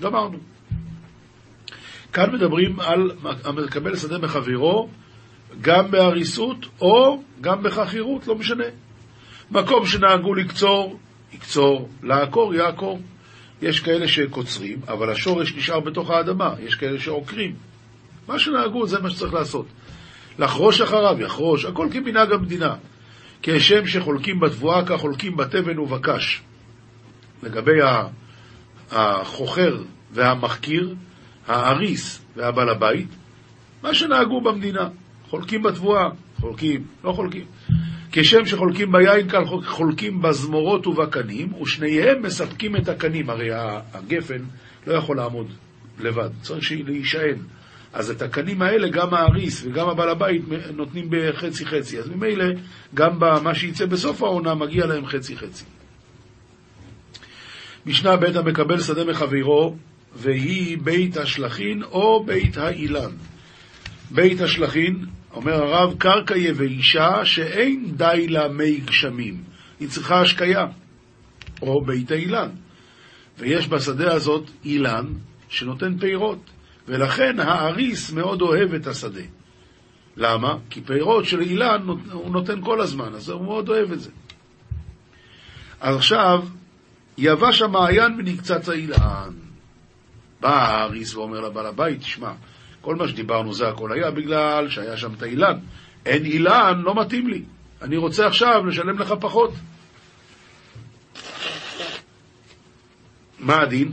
גמרנו. 0.00 0.38
כאן 2.12 2.34
מדברים 2.34 2.80
על 2.80 3.10
המקבל 3.44 3.96
שדה 3.96 4.18
מחבירו, 4.18 4.88
גם 5.60 5.90
בהריסות 5.90 6.66
או 6.80 7.22
גם 7.40 7.62
בחכירות, 7.62 8.26
לא 8.26 8.34
משנה. 8.34 8.64
מקום 9.52 9.86
שנהגו 9.86 10.34
לקצור, 10.34 10.98
יקצור, 11.32 11.88
לעקור, 12.02 12.54
יעקור. 12.54 13.00
יש 13.62 13.80
כאלה 13.80 14.08
שקוצרים, 14.08 14.80
אבל 14.88 15.10
השורש 15.10 15.54
נשאר 15.56 15.80
בתוך 15.80 16.10
האדמה, 16.10 16.54
יש 16.60 16.74
כאלה 16.74 17.00
שעוקרים. 17.00 17.54
מה 18.28 18.38
שנהגו 18.38 18.86
זה 18.86 19.00
מה 19.00 19.10
שצריך 19.10 19.34
לעשות. 19.34 19.66
לחרוש 20.38 20.80
אחריו, 20.80 21.20
יחרוש, 21.20 21.64
הכל 21.64 21.88
כמנהג 21.92 22.32
המדינה. 22.32 22.74
כשם 23.42 23.86
שחולקים 23.86 24.40
בתבואה, 24.40 24.86
כך 24.86 25.00
חולקים 25.00 25.36
בתבן 25.36 25.78
ובקש. 25.78 26.42
לגבי 27.42 27.78
החוכר 28.90 29.82
והמחכיר, 30.12 30.94
האריס 31.46 32.22
והבעל 32.36 32.68
הבית, 32.68 33.08
מה 33.82 33.94
שנהגו 33.94 34.40
במדינה. 34.40 34.88
חולקים 35.30 35.62
בתבואה, 35.62 36.08
חולקים, 36.40 36.84
לא 37.04 37.12
חולקים. 37.12 37.44
כשם 38.12 38.46
שחולקים 38.46 38.92
ביין, 38.92 39.28
כאן 39.28 39.44
חולקים 39.64 40.22
בזמורות 40.22 40.86
ובקנים, 40.86 41.54
ושניהם 41.54 42.22
מספקים 42.22 42.76
את 42.76 42.88
הקנים. 42.88 43.30
הרי 43.30 43.48
הגפן 43.94 44.42
לא 44.86 44.94
יכול 44.94 45.16
לעמוד 45.16 45.46
לבד, 46.00 46.30
צריך 46.42 46.72
להישען. 46.86 47.38
אז 47.92 48.10
את 48.10 48.22
הקנים 48.22 48.62
האלה, 48.62 48.88
גם 48.88 49.14
האריס 49.14 49.64
וגם 49.64 49.88
הבעל 49.88 50.08
הבית 50.08 50.42
נותנים 50.74 51.06
בחצי-חצי. 51.10 51.98
אז 51.98 52.08
ממילא, 52.08 52.44
גם 52.94 53.18
במה 53.18 53.54
שיצא 53.54 53.86
בסוף 53.86 54.22
העונה, 54.22 54.54
מגיע 54.54 54.86
להם 54.86 55.06
חצי-חצי. 55.06 55.64
משנה 57.86 58.16
ב' 58.16 58.24
המקבל 58.24 58.80
שדה 58.80 59.04
מחבירו, 59.04 59.76
והיא 60.16 60.78
בית 60.78 61.16
השלכין 61.16 61.82
או 61.82 62.24
בית 62.24 62.56
האילן. 62.56 63.10
בית 64.10 64.40
השלכין 64.40 65.04
אומר 65.34 65.52
הרב, 65.52 65.94
קרקע 65.98 66.36
יבשה 66.36 67.24
שאין 67.24 67.92
די 67.96 68.26
לה 68.28 68.48
מי 68.48 68.76
גשמים, 68.76 69.42
היא 69.80 69.88
צריכה 69.88 70.20
השקיה, 70.20 70.66
או 71.62 71.84
בית 71.84 72.10
האילן. 72.10 72.48
ויש 73.38 73.68
בשדה 73.68 74.14
הזאת 74.14 74.50
אילן 74.64 75.06
שנותן 75.48 75.98
פירות, 75.98 76.50
ולכן 76.88 77.40
האריס 77.40 78.12
מאוד 78.12 78.42
אוהב 78.42 78.74
את 78.74 78.86
השדה. 78.86 79.22
למה? 80.16 80.56
כי 80.70 80.80
פירות 80.80 81.24
של 81.24 81.40
אילן 81.40 81.86
הוא 82.12 82.30
נותן 82.30 82.60
כל 82.64 82.80
הזמן, 82.80 83.14
אז 83.14 83.28
הוא 83.28 83.44
מאוד 83.44 83.68
אוהב 83.68 83.92
את 83.92 84.00
זה. 84.00 84.10
אז 85.80 85.96
עכשיו, 85.96 86.44
יבש 87.18 87.62
המעיין 87.62 88.14
ונקצץ 88.18 88.68
האילן. 88.68 89.32
בא 90.40 90.68
האריס 90.68 91.14
ואומר 91.14 91.40
לבעל 91.40 91.66
הבית, 91.66 92.00
תשמע, 92.00 92.32
כל 92.82 92.96
מה 92.96 93.08
שדיברנו 93.08 93.54
זה 93.54 93.68
הכל 93.68 93.92
היה 93.92 94.10
בגלל 94.10 94.68
שהיה 94.68 94.96
שם 94.96 95.14
את 95.14 95.22
האילן. 95.22 95.58
אין 96.06 96.24
אילן, 96.24 96.82
לא 96.84 97.00
מתאים 97.00 97.28
לי. 97.28 97.42
אני 97.82 97.96
רוצה 97.96 98.26
עכשיו 98.26 98.66
לשלם 98.66 98.98
לך 98.98 99.14
פחות. 99.20 99.52
מה 103.38 103.60
הדין? 103.60 103.92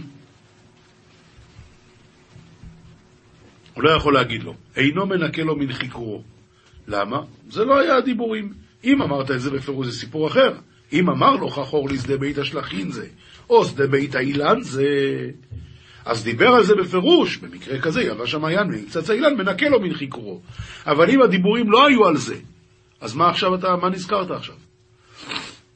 הוא 3.74 3.84
לא 3.84 3.90
יכול 3.90 4.14
להגיד 4.14 4.44
לו. 4.44 4.54
אינו 4.76 5.06
מנקה 5.06 5.44
לו 5.44 5.56
מן 5.56 5.74
חיקורו. 5.74 6.24
למה? 6.88 7.22
זה 7.50 7.66
לא 7.66 7.80
היה 7.80 7.96
הדיבורים. 7.96 8.54
אם 8.84 9.02
אמרת 9.02 9.32
את 9.32 9.42
זה 9.42 9.52
בפירוש 9.52 9.88
זה 9.88 10.00
סיפור 10.00 10.28
אחר. 10.28 10.54
אם 10.94 11.10
אמר 11.10 11.36
לו 11.36 11.50
חכור 11.50 11.90
לי 11.90 11.98
שדה 11.98 12.18
בית 12.18 12.38
השלכין 12.38 12.92
זה, 12.92 13.08
או 13.50 13.66
שדה 13.66 13.88
בית 13.88 14.16
האילן 14.16 14.62
זה... 14.62 14.86
אז 16.06 16.24
דיבר 16.24 16.48
על 16.48 16.64
זה 16.64 16.76
בפירוש, 16.76 17.38
במקרה 17.38 17.80
כזה, 17.80 18.02
יבש 18.02 18.34
המעיין 18.34 18.68
מקצץ 18.68 19.10
האילן, 19.10 19.36
מנקה 19.38 19.70
לו 19.70 19.80
מן 19.80 19.94
חיכורו. 19.94 20.42
אבל 20.86 21.10
אם 21.10 21.22
הדיבורים 21.22 21.72
לא 21.72 21.88
היו 21.88 22.06
על 22.08 22.18
זה, 22.18 22.36
אז 23.02 23.16
מה 23.16 23.30
עכשיו 23.30 23.56
אתה, 23.56 23.76
מה 23.76 23.90
נזכרת 23.90 24.32
עכשיו? 24.32 24.56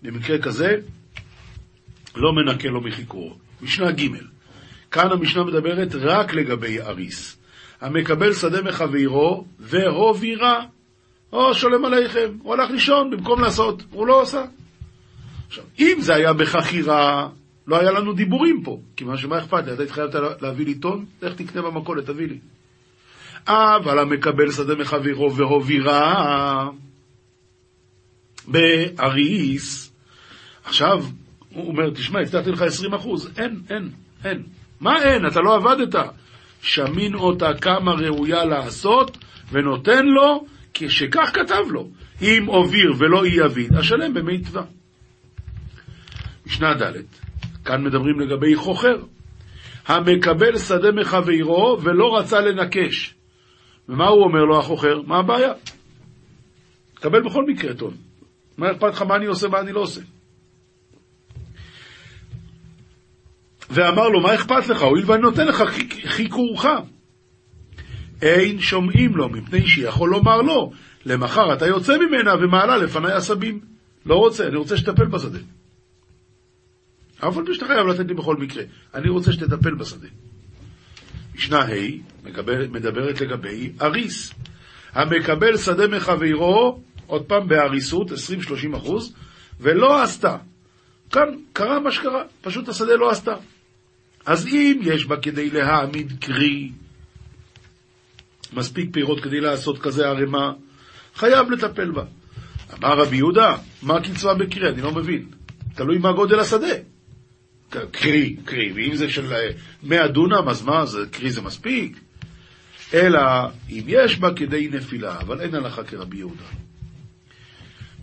במקרה 0.02 0.38
כזה, 0.38 0.76
לא 2.16 2.32
מנקה 2.34 2.70
לו 2.70 2.82
מחיכורו. 2.82 3.36
משנה 3.62 3.92
ג' 3.92 4.08
כאן 4.92 5.12
המשנה 5.12 5.44
מדברת 5.44 5.96
רק 5.96 6.34
לגבי 6.34 6.82
אריס. 6.82 7.38
המקבל 7.82 8.34
שדה 8.34 8.62
מחבירו 8.62 9.46
והובירה, 9.60 10.66
או 11.32 11.54
שולם 11.56 11.86
עליכם, 11.86 12.38
הוא 12.44 12.54
הלך 12.54 12.72
לישון 12.72 13.12
במקום 13.12 13.42
לעשות, 13.42 13.84
הוא 13.92 14.08
לא 14.08 14.22
עושה. 14.22 14.44
עכשיו, 15.48 15.64
אם 15.80 15.98
זה 16.00 16.16
היה 16.16 16.34
בחכירה, 16.34 17.30
לא 17.68 17.80
היה 17.80 17.92
לנו 17.92 18.14
דיבורים 18.14 18.64
פה, 18.64 18.80
כי 18.96 19.04
מה 19.04 19.18
שמה 19.18 19.40
אכפת 19.40 19.66
לי? 19.66 19.74
אתה 19.74 19.84
התחייבת 19.84 20.42
להביא 20.42 20.66
לי 20.66 20.76
טון? 20.76 21.06
לך 21.22 21.34
תקנה 21.34 21.62
במכולת, 21.62 22.06
תביא 22.06 22.28
לי. 22.28 22.38
אבל 23.48 24.00
המקבל 24.00 24.52
שדה 24.52 24.76
מחבירו 24.76 25.36
והובירה 25.36 26.70
באריס, 28.48 29.94
עכשיו, 30.66 31.04
הוא 31.50 31.68
אומר, 31.68 31.90
תשמע, 31.90 32.20
הבטחתי 32.20 32.52
לך 32.52 32.62
20 32.62 32.94
אחוז. 32.94 33.32
אין, 33.38 33.62
אין, 33.70 33.90
אין. 34.26 34.44
מה 34.80 35.04
אין? 35.04 35.28
אתה 35.28 35.40
לא 35.40 35.56
עבדת. 35.56 35.96
שמין 36.62 37.16
אותה 37.16 37.54
כמה 37.62 37.92
ראויה 37.92 38.46
לעשות, 38.46 39.18
ונותן 39.52 40.06
לו, 40.06 40.46
כשכך 40.74 41.32
כתב 41.34 41.64
לו, 41.70 41.90
אם 42.22 42.48
אוביר 42.48 42.94
ולא 42.98 43.24
אי 43.24 43.46
אביד, 43.46 43.76
אשלם 43.76 44.14
במיטבה. 44.14 44.62
משנה 46.46 46.74
ד' 46.74 47.23
כאן 47.66 47.84
מדברים 47.84 48.20
לגבי 48.20 48.56
חוכר, 48.56 48.98
המקבל 49.88 50.58
שדה 50.58 50.92
מחברו 50.92 51.78
ולא 51.84 52.18
רצה 52.18 52.42
לנקש. 52.42 53.14
ומה 53.90 54.08
הוא 54.08 54.24
אומר 54.24 54.44
לו, 54.44 54.60
החוכר? 54.60 55.02
מה 55.02 55.18
הבעיה? 55.18 55.54
תקבל 56.96 57.22
בכל 57.22 57.46
מקרה 57.48 57.74
טון. 57.74 57.94
מה 58.58 58.72
אכפת 58.72 58.94
לך 58.94 59.02
מה 59.02 59.16
אני 59.16 59.26
עושה, 59.26 59.48
מה 59.48 59.60
אני 59.60 59.72
לא 59.72 59.80
עושה? 59.80 60.02
ואמר 63.70 64.10
לו, 64.10 64.22
מה 64.22 64.36
אכפת 64.36 64.68
לך? 64.68 64.82
הואיל 64.82 65.12
ואני 65.12 65.22
נותן 65.22 65.48
לך 65.48 65.64
חיכורך. 66.06 66.66
אין 68.22 68.60
שומעים 68.60 69.18
לו, 69.18 69.30
מפני 69.30 69.68
שיכול 69.68 70.10
לומר 70.10 70.42
לו, 70.42 70.72
למחר 71.06 71.54
אתה 71.54 71.68
יוצא 71.68 71.98
ממנה 71.98 72.36
ומעלה 72.36 72.78
לפניי 72.78 73.12
עשבים. 73.12 73.60
לא 74.06 74.16
רוצה, 74.16 74.48
אני 74.48 74.56
רוצה 74.56 74.78
שתטפל 74.78 75.06
בשדה. 75.06 75.40
אף 77.28 77.38
על 77.38 77.46
פי 77.46 77.54
שאתה 77.54 77.66
חייב 77.66 77.88
לתת 77.88 78.08
לי 78.08 78.14
בכל 78.14 78.38
מקרה. 78.38 78.64
אני 78.94 79.10
רוצה 79.10 79.34
שתטפל 79.34 79.74
בשדה. 79.74 80.08
משנה 81.36 81.60
ה' 81.60 81.68
מדברת 82.72 83.22
לגבי 83.22 83.72
אריס. 83.82 84.34
המקבל 84.94 85.58
שדה 85.58 85.88
מחברו, 85.88 86.82
עוד 87.08 87.26
פעם 87.26 87.48
בהריסות, 87.48 88.12
20-30 88.12 88.78
אחוז, 88.78 89.14
ולא 89.60 90.04
עשתה. 90.04 90.38
כאן 91.12 91.28
קרה 91.54 91.80
מה 91.80 91.92
שקרה, 91.92 92.24
פשוט 92.42 92.70
השדה 92.70 92.96
לא 92.96 93.10
עשתה. 93.10 93.36
אז 94.26 94.48
אם 94.48 94.80
יש 94.84 95.06
בה 95.06 95.18
כדי 95.18 95.50
להעמיד 95.50 96.14
קרי, 96.20 96.72
מספיק 98.54 98.90
פירות 98.94 99.20
כדי 99.20 99.40
לעשות 99.40 99.80
כזה 99.80 100.08
ערימה, 100.08 100.52
חייב 101.16 101.52
לטפל 101.52 101.92
בה. 101.92 102.04
אמר 102.74 102.98
רבי 102.98 103.18
יהודה, 103.18 103.56
מה 103.82 103.98
הקצבה 103.98 104.34
בקרי? 104.34 104.70
אני 104.70 104.82
לא 104.82 104.92
מבין. 104.92 105.26
תלוי 105.76 105.98
מה 105.98 106.12
גודל 106.12 106.40
השדה. 106.40 106.93
קרי, 107.92 108.36
קרי, 108.46 108.72
ואם 108.76 108.96
זה 108.96 109.10
של 109.10 109.34
100 109.84 110.02
אה, 110.02 110.08
דונם, 110.08 110.50
אז 110.50 110.62
מה, 110.62 110.86
זה, 110.86 111.00
קרי 111.12 111.32
זה 111.32 111.42
מספיק? 111.42 112.00
אלא 112.94 113.22
אם 113.70 113.84
יש 113.88 114.20
בה 114.20 114.34
כדי 114.34 114.70
נפילה, 114.72 115.20
אבל 115.20 115.42
אין 115.42 115.56
הלכה 115.56 115.84
כרבי 115.84 116.18
יהודה. 116.18 116.44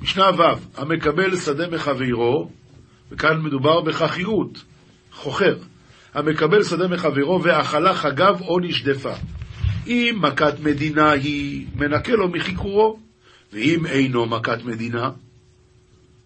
משנה 0.02 0.30
ו', 0.38 0.80
המקבל 0.80 1.36
שדה 1.36 1.68
מחברו, 1.68 2.50
וכאן 3.10 3.42
מדובר 3.42 3.80
בחכירות, 3.80 4.64
חוכר, 5.12 5.56
המקבל 6.14 6.64
שדה 6.64 6.88
מחברו 6.88 7.42
ואכלה 7.42 7.94
חגב 7.94 8.40
או 8.40 8.60
נשדפה. 8.60 9.12
אם 9.86 10.18
מכת 10.20 10.60
מדינה 10.62 11.10
היא, 11.10 11.66
מנקה 11.74 12.12
לו 12.12 12.28
מחיקורו, 12.28 12.98
ואם 13.52 13.86
אינו 13.86 14.26
מכת 14.26 14.64
מדינה, 14.64 15.10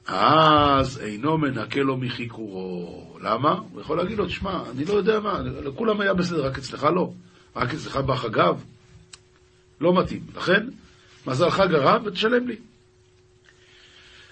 אז 0.07 0.99
אינו 0.99 1.39
מנקה 1.39 1.81
לו 1.81 1.97
מחיקורו. 1.97 3.19
למה? 3.21 3.59
הוא 3.73 3.81
יכול 3.81 3.97
להגיד 3.97 4.19
לו, 4.19 4.27
תשמע, 4.27 4.63
אני 4.71 4.85
לא 4.85 4.93
יודע 4.93 5.21
מה, 5.21 5.41
לכולם 5.65 6.01
היה 6.01 6.15
בסדר, 6.15 6.47
רק 6.47 6.59
אצלך 6.59 6.85
לא. 6.95 7.13
רק 7.57 7.75
אצלך 7.75 7.97
בחגב? 7.97 8.65
לא 9.81 10.01
מתאים. 10.01 10.21
לכן, 10.37 10.67
מזלך 11.27 11.63
גרם 11.71 12.03
ותשלם 12.05 12.49
לי. 12.49 12.57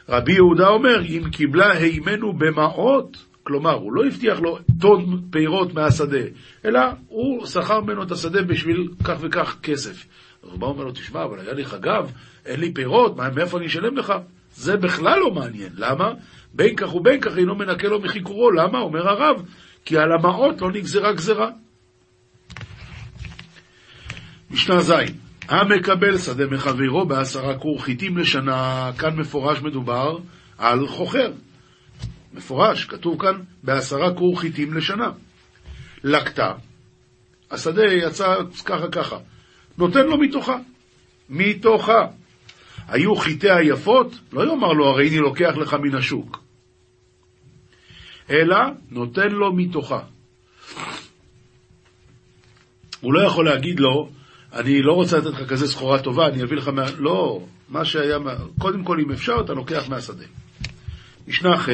רבי 0.08 0.32
יהודה 0.32 0.68
אומר, 0.68 1.02
אם 1.04 1.22
קיבלה 1.32 1.72
הימנו 1.72 2.32
במעות, 2.32 3.16
כלומר, 3.42 3.72
הוא 3.72 3.92
לא 3.92 4.06
הבטיח 4.06 4.40
לו 4.40 4.58
טון 4.80 5.22
פירות 5.30 5.74
מהשדה, 5.74 6.24
אלא 6.64 6.80
הוא 7.08 7.46
שכר 7.46 7.80
ממנו 7.80 8.02
את 8.02 8.10
השדה 8.10 8.42
בשביל 8.42 8.88
כך 9.04 9.16
וכך 9.20 9.56
כסף. 9.62 10.06
אז 10.42 10.48
הוא 10.50 10.58
בא 10.58 10.66
ואומר 10.66 10.84
לו, 10.84 10.92
תשמע, 10.92 11.24
אבל 11.24 11.40
היה 11.40 11.52
לי 11.52 11.64
חגב, 11.64 12.12
אין 12.46 12.60
לי 12.60 12.74
פירות, 12.74 13.16
מאיפה 13.16 13.58
אני 13.58 13.66
אשלם 13.66 13.96
לך? 13.96 14.12
זה 14.54 14.76
בכלל 14.76 15.18
לא 15.18 15.30
מעניין. 15.30 15.72
למה? 15.76 16.12
בין 16.54 16.76
כך 16.76 16.94
ובין 16.94 17.20
כך 17.20 17.38
אינו 17.38 17.54
מנקה 17.54 17.88
לו 17.88 18.00
מחיקורו. 18.00 18.50
למה? 18.50 18.78
אומר 18.78 19.08
הרב, 19.08 19.42
כי 19.84 19.98
על 19.98 20.12
המעות 20.12 20.60
לא 20.60 20.72
נגזרה 20.72 21.12
גזרה. 21.12 21.50
משנה 24.50 24.80
ז' 24.80 24.92
המקבל 25.48 26.18
שדה 26.18 26.46
מחברו 26.46 27.04
בעשרה 27.06 27.58
כור 27.58 27.84
חיטים 27.84 28.18
לשנה, 28.18 28.90
כאן 28.98 29.16
מפורש 29.16 29.62
מדובר 29.62 30.18
על 30.58 30.86
חוכר. 30.86 31.32
מפורש, 32.34 32.84
כתוב 32.84 33.22
כאן 33.22 33.34
בעשרה 33.62 34.14
כור 34.14 34.40
חיטים 34.40 34.74
לשנה. 34.74 35.10
לקטה, 36.04 36.52
השדה 37.50 37.84
יצא 37.84 38.36
ככה 38.64 38.88
ככה, 38.88 39.18
נותן 39.78 40.06
לו 40.06 40.18
מתוכה. 40.18 40.56
מתוכה. 41.28 42.06
היו 42.88 43.16
חיטי 43.16 43.62
יפות? 43.62 44.18
לא 44.32 44.50
יאמר 44.50 44.72
לו, 44.72 44.86
הרי 44.86 45.08
אני 45.08 45.18
לוקח 45.18 45.54
לך 45.56 45.74
מן 45.74 45.94
השוק. 45.94 46.42
אלא 48.30 48.56
נותן 48.90 49.28
לו 49.30 49.52
מתוכה. 49.52 50.00
הוא 53.00 53.14
לא 53.14 53.26
יכול 53.26 53.44
להגיד 53.44 53.80
לו, 53.80 54.10
אני 54.52 54.82
לא 54.82 54.92
רוצה 54.92 55.18
לתת 55.18 55.26
לך 55.26 55.48
כזה 55.48 55.68
סחורה 55.68 56.02
טובה, 56.02 56.28
אני 56.28 56.42
אביא 56.42 56.56
לך 56.56 56.68
מה... 56.68 56.84
לא, 56.98 57.46
מה 57.68 57.84
שהיה... 57.84 58.18
קודם 58.58 58.84
כל, 58.84 59.00
אם 59.00 59.12
אפשר, 59.12 59.40
אתה 59.44 59.52
לוקח 59.52 59.88
מהשדה. 59.88 60.24
משנה 61.28 61.56
ח' 61.58 61.68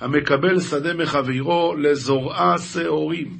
המקבל 0.00 0.60
שדה 0.60 0.94
מחברו 0.94 1.74
לזורעה 1.76 2.58
שעורים. 2.58 3.38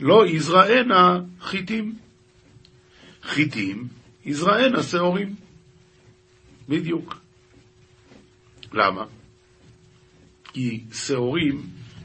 לא 0.00 0.26
יזרענה 0.26 1.20
חיטים. 1.40 1.94
חיטים 3.22 3.99
יזרענה 4.30 4.82
שעורים. 4.82 5.34
בדיוק. 6.68 7.16
למה? 8.72 9.04
כי 10.44 10.84
שעורים 10.92 11.62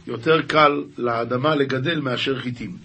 יותר 0.07 0.41
קל 0.41 0.83
לאדמה 0.97 1.55
לגדל 1.55 1.99
מאשר 1.99 2.39
חיטים. 2.39 2.77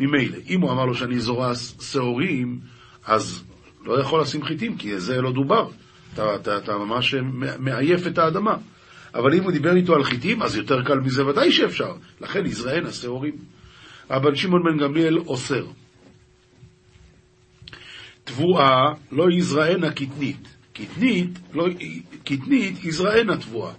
ממילא, 0.00 0.36
אם 0.48 0.60
הוא 0.60 0.70
אמר 0.70 0.86
לו 0.86 0.94
שאני 0.94 1.20
זורע 1.20 1.52
שעורים, 1.80 2.60
אז 3.04 3.44
לא 3.84 4.00
יכול 4.00 4.20
לשים 4.20 4.44
חיטים, 4.44 4.76
כי 4.76 5.00
זה 5.00 5.20
לא 5.20 5.32
דובר. 5.32 5.68
אתה, 6.14 6.34
אתה, 6.34 6.58
אתה 6.58 6.78
ממש 6.78 7.14
מעייף 7.58 8.06
את 8.06 8.18
האדמה. 8.18 8.56
אבל 9.14 9.34
אם 9.34 9.42
הוא 9.42 9.52
דיבר 9.52 9.76
איתו 9.76 9.94
על 9.94 10.04
חיטים, 10.04 10.42
אז 10.42 10.56
יותר 10.56 10.82
קל 10.82 11.00
מזה 11.00 11.26
ודאי 11.26 11.52
שאפשר. 11.52 11.94
לכן 12.20 12.46
יזרענה 12.46 12.90
שעורים. 12.90 13.34
רבן 14.10 14.36
שמעון 14.36 14.62
בן 14.62 14.78
גמליאל 14.78 15.18
אוסר. 15.18 15.66
תבואה 18.24 18.92
לא 19.12 19.30
יזרענה 19.30 19.90
קטנית. 19.90 20.56
קטנית, 20.72 21.38
לא, 21.52 21.66
קטנית 22.24 22.84
יזרענה 22.84 23.36
תבואה. 23.36 23.72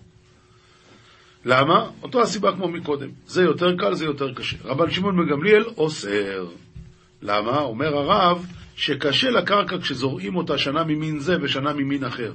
למה? 1.46 1.90
אותו 2.04 2.22
הסיבה 2.22 2.52
כמו 2.52 2.68
מקודם. 2.68 3.10
זה 3.28 3.44
יותר 3.44 3.78
קל, 3.78 3.94
זה 3.94 4.06
יותר 4.06 4.34
קשה. 4.34 4.58
רבן 4.64 4.92
שמעון 4.92 5.18
בן 5.18 5.30
גמליאל 5.30 5.64
אוסר. 5.78 6.48
למה? 7.22 7.60
אומר 7.60 7.98
הרב 7.98 8.46
שקשה 8.76 9.30
לקרקע 9.30 9.78
כשזורעים 9.82 10.36
אותה 10.36 10.58
שנה 10.58 10.84
ממין 10.84 11.20
זה 11.20 11.36
ושנה 11.42 11.74
ממין 11.74 12.04
אחר. 12.04 12.34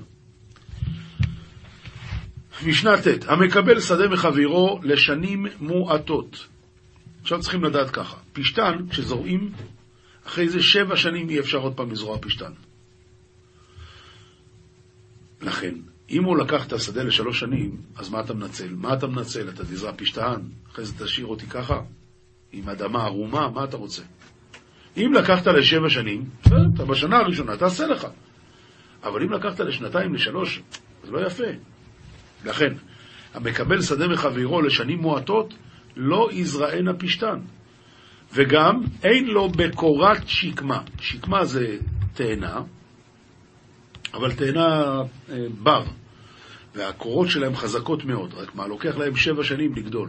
משנה 2.67 2.97
ט' 2.97 3.29
המקבל 3.29 3.81
שדה 3.81 4.09
מחבירו 4.09 4.81
לשנים 4.83 5.47
מועטות. 5.61 6.47
עכשיו 7.23 7.41
צריכים 7.41 7.65
לדעת 7.65 7.91
ככה, 7.91 8.17
פשטן, 8.33 8.73
כשזורעים, 8.91 9.53
אחרי 10.29 10.49
זה 10.49 10.63
שבע 10.63 10.97
שנים 10.97 11.29
אי 11.29 11.41
אפשר 11.41 11.59
עוד 11.59 11.75
פעם 11.75 11.91
לזרוע 11.91 12.19
פשטן. 12.21 12.53
לכן, 15.43 15.75
אם 16.11 16.25
הוא 16.25 16.37
לקח 16.37 16.67
את 16.67 16.73
השדה 16.73 17.03
לשלוש 17.03 17.41
שנים, 17.41 17.77
אז 17.97 18.09
מה 18.09 18.21
אתה 18.21 18.35
מנצל? 18.35 18.75
מה 18.75 18.95
אתה 18.95 19.07
מנצל? 19.07 19.49
אתה 19.49 19.65
תזרע 19.65 19.93
פשטן, 19.97 20.41
אחרי 20.73 20.85
זה 20.85 21.05
תשאיר 21.05 21.27
אותי 21.27 21.47
ככה, 21.47 21.81
עם 22.53 22.69
אדמה 22.69 23.05
ערומה, 23.05 23.51
מה 23.51 23.65
אתה 23.65 23.77
רוצה? 23.77 24.03
אם 24.97 25.13
לקחת 25.15 25.47
לשבע 25.47 25.91
שנים, 25.91 26.25
אתה 26.75 26.85
בשנה 26.85 27.17
הראשונה 27.17 27.57
תעשה 27.57 27.87
לך. 27.87 28.07
אבל 29.03 29.23
אם 29.23 29.33
לקחת 29.33 29.61
לשנתיים, 29.61 30.15
לשלוש, 30.15 30.63
זה 31.05 31.11
לא 31.11 31.27
יפה. 31.27 31.45
לכן, 32.45 32.75
המקבל 33.35 33.83
שדה 33.83 34.09
מחברו 34.09 34.63
לשנים 34.63 34.99
מועטות, 34.99 35.55
לא 35.97 36.29
יזרענה 36.33 36.95
פשתן. 36.95 37.39
וגם 38.33 38.81
אין 39.05 39.27
לו 39.27 39.49
בקורת 39.49 40.29
שקמה. 40.29 40.83
שקמה 41.01 41.45
זה 41.45 41.77
תאנה, 42.15 42.61
אבל 44.15 44.33
תאנה 44.33 45.03
אה, 45.31 45.37
בר, 45.63 45.85
והקורות 46.75 47.29
שלהם 47.29 47.57
חזקות 47.57 48.05
מאוד, 48.05 48.35
רק 48.35 48.55
מה, 48.55 48.67
לוקח 48.67 48.97
להם 48.97 49.17
שבע 49.17 49.45
שנים 49.45 49.75
לגדול. 49.75 50.09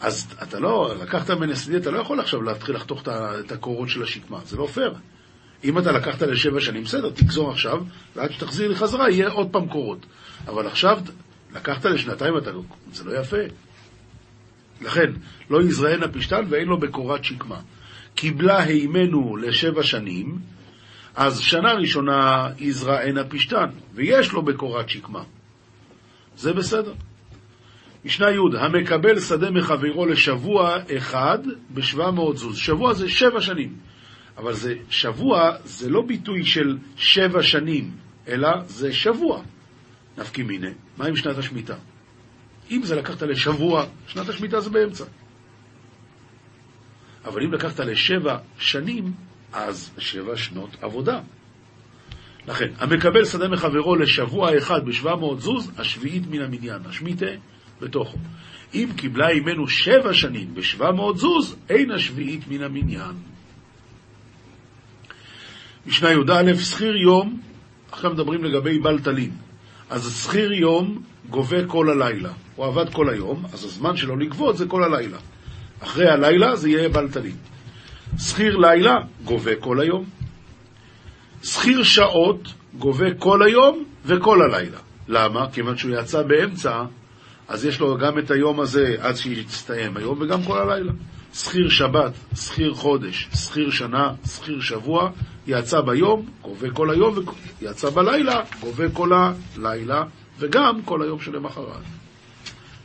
אז 0.00 0.34
אתה 0.42 0.60
לא, 0.60 0.94
לקחת 1.02 1.30
ממני 1.30 1.56
שדה, 1.56 1.76
אתה 1.76 1.90
לא 1.90 1.98
יכול 1.98 2.20
עכשיו 2.20 2.42
להתחיל 2.42 2.74
לחתוך 2.74 3.02
את 3.08 3.52
הקורות 3.52 3.88
של 3.88 4.02
השקמה, 4.02 4.38
זה 4.44 4.56
לא 4.56 4.66
פייר. 4.66 4.94
אם 5.64 5.78
אתה 5.78 5.92
לקחת 5.92 6.22
לשבע 6.22 6.60
שנים, 6.60 6.82
בסדר, 6.84 7.10
תגזור 7.10 7.50
עכשיו, 7.50 7.82
ועד 8.16 8.32
שתחזיר 8.32 8.68
לי 8.68 8.74
חזרה 8.74 9.10
יהיה 9.10 9.28
עוד 9.28 9.48
פעם 9.50 9.68
קורות. 9.68 10.06
אבל 10.46 10.66
עכשיו, 10.66 11.00
לקחת 11.54 11.84
לשנתיים, 11.84 12.36
אתה, 12.38 12.50
זה 12.92 13.04
לא 13.04 13.18
יפה. 13.18 13.36
לכן, 14.82 15.12
לא 15.50 15.62
יזרענה 15.62 16.08
פשתן 16.08 16.44
ואין 16.48 16.68
לו 16.68 16.78
בקורת 16.80 17.24
שקמה. 17.24 17.60
קיבלה 18.14 18.62
הימנו 18.62 19.36
לשבע 19.36 19.82
שנים, 19.82 20.38
אז 21.14 21.40
שנה 21.40 21.72
ראשונה 21.72 22.48
יזרענה 22.58 23.24
פשתן, 23.24 23.66
ויש 23.94 24.32
לו 24.32 24.42
בקורת 24.42 24.88
שקמה. 24.88 25.22
זה 26.36 26.52
בסדר. 26.52 26.92
משנה 28.04 28.30
י' 28.30 28.58
המקבל 28.58 29.20
שדה 29.20 29.50
מחברו 29.50 30.06
לשבוע 30.06 30.78
אחד 30.96 31.38
בשבע 31.74 32.10
מאות 32.10 32.36
זוז. 32.36 32.56
שבוע 32.56 32.92
זה 32.92 33.08
שבע 33.08 33.40
שנים. 33.40 33.74
אבל 34.36 34.52
זה 34.52 34.74
שבוע, 34.90 35.50
זה 35.64 35.90
לא 35.90 36.02
ביטוי 36.02 36.44
של 36.44 36.78
שבע 36.96 37.42
שנים, 37.42 37.90
אלא 38.28 38.48
זה 38.66 38.92
שבוע. 38.92 39.42
נפקי 40.18 40.42
מיני, 40.42 40.70
מה 40.98 41.06
עם 41.06 41.16
שנת 41.16 41.38
השמיטה? 41.38 41.76
אם 42.70 42.82
זה 42.82 42.96
לקחת 42.96 43.22
לשבוע, 43.22 43.86
שנת 44.06 44.28
השמיטה 44.28 44.60
זה 44.60 44.70
באמצע. 44.70 45.04
אבל 47.24 47.42
אם 47.42 47.52
לקחת 47.52 47.80
לשבע 47.80 48.38
שנים, 48.58 49.12
אז 49.52 49.90
שבע 49.98 50.36
שנות 50.36 50.70
עבודה. 50.80 51.20
לכן, 52.48 52.68
המקבל 52.78 53.24
שדה 53.24 53.48
מחברו 53.48 53.96
לשבוע 53.96 54.58
אחד 54.58 54.86
בשבע 54.86 55.16
מאות 55.16 55.40
זוז, 55.40 55.72
השביעית 55.78 56.22
מן 56.30 56.42
המניין, 56.42 56.82
השמיטה 56.86 57.26
בתוכו. 57.80 58.18
אם 58.74 58.88
קיבלה 58.96 59.28
אימנו 59.28 59.68
שבע 59.68 60.14
שנים 60.14 60.54
בשבע 60.54 60.92
מאות 60.92 61.18
זוז, 61.18 61.56
אין 61.68 61.90
השביעית 61.90 62.48
מן 62.48 62.62
המניין. 62.62 63.14
משנה 65.86 66.10
י"א, 66.12 66.54
שכיר 66.58 66.96
יום, 66.96 67.40
עכשיו 67.92 68.10
מדברים 68.10 68.44
לגבי 68.44 68.78
בלטלין. 68.78 69.30
אז 69.92 70.22
שכיר 70.22 70.52
יום 70.52 71.02
גובה 71.30 71.66
כל 71.66 71.90
הלילה. 71.90 72.30
הוא 72.56 72.66
עבד 72.66 72.92
כל 72.92 73.08
היום, 73.10 73.44
אז 73.52 73.64
הזמן 73.64 73.96
שלו 73.96 74.16
לגבות 74.16 74.56
זה 74.56 74.66
כל 74.66 74.84
הלילה. 74.84 75.18
אחרי 75.80 76.08
הלילה 76.08 76.56
זה 76.56 76.68
יהיה 76.68 76.88
בלטלין. 76.88 77.36
שכיר 78.18 78.56
לילה 78.56 78.94
גובה 79.24 79.56
כל 79.56 79.80
היום. 79.80 80.04
שכיר 81.42 81.82
שעות 81.82 82.48
גובה 82.78 83.14
כל 83.18 83.42
היום 83.42 83.84
וכל 84.04 84.42
הלילה. 84.42 84.78
למה? 85.08 85.50
כיוון 85.52 85.76
שהוא 85.76 85.94
יצא 86.00 86.22
באמצע, 86.22 86.84
אז 87.48 87.64
יש 87.64 87.80
לו 87.80 87.98
גם 87.98 88.18
את 88.18 88.30
היום 88.30 88.60
הזה 88.60 88.96
עד 89.00 89.16
שיסתיים 89.16 89.96
היום 89.96 90.20
וגם 90.20 90.42
כל 90.42 90.58
הלילה. 90.58 90.92
שכיר 91.34 91.68
שבת, 91.68 92.12
שכיר 92.34 92.74
חודש, 92.74 93.28
שכיר 93.34 93.70
שנה, 93.70 94.12
שכיר 94.26 94.60
שבוע, 94.60 95.10
יצא 95.46 95.80
ביום, 95.80 96.26
גובה 96.42 96.70
כל 96.70 96.90
היום, 96.90 97.14
יצא 97.62 97.90
בלילה, 97.90 98.40
גובה 98.60 98.90
כל 98.90 99.10
הלילה, 99.12 100.04
וגם 100.38 100.82
כל 100.84 101.02
היום 101.02 101.20
שלמחרת. 101.20 101.82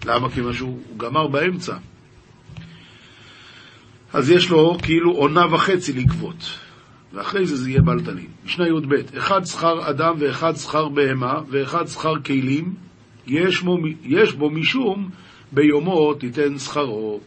למה? 0.05 0.29
כיוון 0.29 0.53
שהוא 0.53 0.79
גמר 0.97 1.27
באמצע. 1.27 1.75
אז 4.13 4.29
יש 4.29 4.49
לו 4.49 4.77
כאילו 4.81 5.11
עונה 5.11 5.53
וחצי 5.53 5.93
לגבות, 5.93 6.59
ואחרי 7.13 7.45
זה 7.45 7.55
זה 7.55 7.69
יהיה 7.69 7.81
בלטלין. 7.81 8.27
משנה 8.45 8.67
י"ב, 8.67 8.93
אחד 9.17 9.45
שכר 9.45 9.89
אדם 9.89 10.15
ואחד 10.19 10.55
שכר 10.55 10.89
בהמה 10.89 11.41
ואחד 11.49 11.87
שכר 11.87 12.13
כלים, 12.25 12.75
יש 13.27 13.61
בו, 13.61 13.77
יש 14.03 14.33
בו 14.33 14.49
משום 14.49 15.09
ביומו 15.51 16.13
תיתן 16.13 16.57
שכרו. 16.57 17.19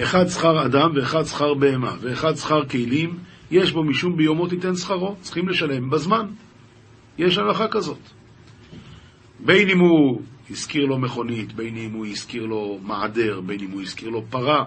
אחד 0.00 0.26
שכר 0.28 0.66
אדם 0.66 0.90
ואחד 0.94 1.24
שכר 1.24 1.54
בהמה 1.54 1.94
ואחד 2.00 2.36
שכר 2.36 2.64
כלים, 2.64 3.18
יש 3.50 3.72
בו 3.72 3.84
משום 3.84 4.16
ביומו 4.16 4.48
תיתן 4.48 4.74
שכרו. 4.74 5.16
צריכים 5.20 5.48
לשלם 5.48 5.90
בזמן. 5.90 6.26
יש 7.18 7.38
הלכה 7.38 7.68
כזאת. 7.68 7.98
בין 9.40 9.70
אם 9.70 9.78
הוא 9.78 10.22
הזכיר 10.50 10.84
לו 10.84 10.98
מכונית, 10.98 11.52
בין 11.52 11.76
אם 11.76 11.92
הוא 11.92 12.06
הזכיר 12.06 12.46
לו 12.46 12.78
מעדר, 12.82 13.40
בין 13.40 13.60
אם 13.60 13.70
הוא 13.70 13.82
הזכיר 13.82 14.08
לו 14.08 14.22
פרה, 14.30 14.64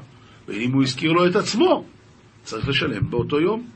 בין 0.47 0.61
אם 0.61 0.71
הוא 0.71 0.83
הזכיר 0.83 1.11
לו 1.11 1.27
את 1.27 1.35
עצמו, 1.35 1.85
צריך 2.43 2.67
לשלם 2.67 3.09
באותו 3.09 3.41
יום. 3.41 3.67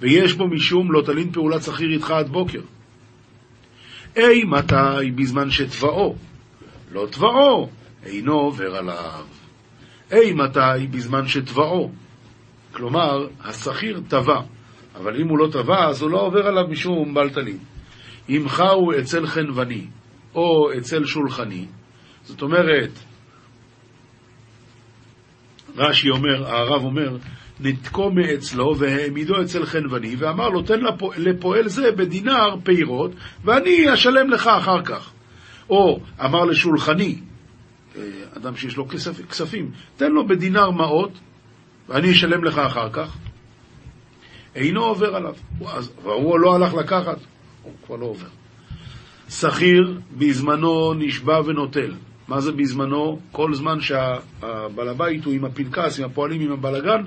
ויש 0.00 0.32
בו 0.32 0.48
משום 0.48 0.92
לא 0.92 1.02
תלין 1.02 1.32
פעולת 1.32 1.62
שכיר 1.62 1.92
איתך 1.92 2.10
עד 2.10 2.28
בוקר. 2.28 2.60
אי 4.16 4.44
מתי 4.44 5.10
בזמן 5.14 5.50
שתבעו, 5.50 6.16
לא 6.92 7.06
תבעו, 7.10 7.68
אינו 8.06 8.32
עובר 8.32 8.76
עליו. 8.76 9.35
אי 10.12 10.32
מתי 10.32 10.86
בזמן 10.90 11.28
שתבעו. 11.28 11.90
כלומר, 12.72 13.26
השכיר 13.44 14.00
תבע, 14.08 14.40
אבל 14.96 15.20
אם 15.20 15.28
הוא 15.28 15.38
לא 15.38 15.48
תבע, 15.52 15.88
אז 15.88 16.02
הוא 16.02 16.10
לא 16.10 16.20
עובר 16.20 16.46
עליו 16.46 16.68
משום 16.68 17.14
בלטלין. 17.14 17.58
אם 18.28 18.44
חהו 18.48 18.92
אצל 18.98 19.26
חנווני, 19.26 19.86
או 20.34 20.68
אצל 20.78 21.04
שולחני, 21.04 21.66
זאת 22.24 22.42
אומרת, 22.42 22.90
רש"י 25.76 26.10
אומר, 26.10 26.48
הרב 26.48 26.84
אומר, 26.84 27.16
נתקו 27.60 28.10
מאצלו 28.10 28.78
והעמידו 28.78 29.42
אצל 29.42 29.66
חנווני, 29.66 30.16
ואמר 30.16 30.48
לו, 30.48 30.62
תן 30.62 30.80
לפועל 31.16 31.68
זה 31.68 31.92
בדינר 31.92 32.56
פירות, 32.64 33.10
ואני 33.44 33.94
אשלם 33.94 34.30
לך 34.30 34.46
אחר 34.46 34.82
כך. 34.82 35.12
או 35.70 36.00
אמר 36.24 36.44
לשולחני, 36.44 37.18
אדם 38.36 38.56
שיש 38.56 38.76
לו 38.76 38.88
כספ, 38.88 39.26
כספים, 39.30 39.70
תן 39.96 40.12
לו 40.12 40.26
בדינר 40.26 40.70
מעות, 40.70 41.10
ואני 41.88 42.12
אשלם 42.12 42.44
לך 42.44 42.58
אחר 42.58 42.88
כך. 42.92 43.16
אינו 44.54 44.84
עובר 44.84 45.16
עליו. 45.16 45.34
והוא 46.02 46.40
לא 46.40 46.54
הלך 46.54 46.74
לקחת, 46.74 47.18
הוא 47.62 47.72
כבר 47.86 47.96
לא 47.96 48.06
עובר. 48.06 48.28
שכיר 49.30 50.00
בזמנו 50.18 50.94
נשבע 50.94 51.40
ונוטל. 51.46 51.94
מה 52.28 52.40
זה 52.40 52.52
בזמנו? 52.52 53.20
כל 53.32 53.54
זמן 53.54 53.80
שהבעל 53.80 54.88
הבית 54.88 55.24
הוא 55.24 55.34
עם 55.34 55.44
הפנקס, 55.44 55.98
עם 55.98 56.04
הפועלים, 56.04 56.40
עם 56.40 56.52
הבלגן, 56.52 57.02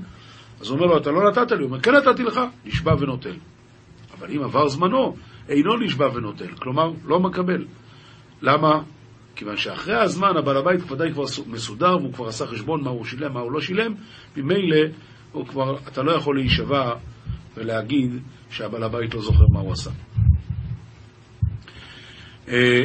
אז 0.62 0.69
הוא 0.69 0.75
אומר 0.75 0.86
לו, 0.86 0.97
אתה 0.97 1.12
לא 1.12 1.32
נתת 1.32 1.52
לי, 1.52 1.58
הוא 1.58 1.65
אומר, 1.65 1.80
כן 1.80 1.91
נתתי 1.95 2.23
לך, 2.23 2.39
נשבע 2.65 2.95
ונוטל. 2.99 3.36
אבל 4.19 4.32
אם 4.32 4.43
עבר 4.43 4.67
זמנו, 4.67 5.15
אינו 5.49 5.78
נשבע 5.78 6.10
ונוטל, 6.13 6.56
כלומר, 6.60 6.91
לא 7.06 7.19
מקבל. 7.19 7.65
למה? 8.41 8.82
כיוון 9.39 9.58
שאחרי 9.58 9.95
הזמן 9.95 10.38
הבעל 10.38 10.58
הבית 10.58 10.91
ודאי 10.91 11.13
כבר 11.13 11.23
מסודר 11.47 11.97
והוא 11.97 12.13
כבר 12.13 12.28
עשה 12.28 12.47
חשבון 12.47 12.84
מה 12.84 12.89
הוא 12.89 13.06
שילם, 13.06 13.34
מה 13.34 13.39
הוא 13.39 13.52
לא 13.52 13.62
שילם, 13.62 13.93
ממילא 14.38 14.78
אתה 15.88 16.04
לא 16.04 16.12
יכול 16.12 16.36
להישבע 16.38 16.93
ולהגיד 17.58 18.12
שהבעל 18.49 18.84
הבית 18.84 19.13
לא 19.13 19.21
זוכר 19.21 19.43
מה 19.54 19.60
הוא 19.60 19.71
עשה. 19.71 19.89
אה, 22.47 22.84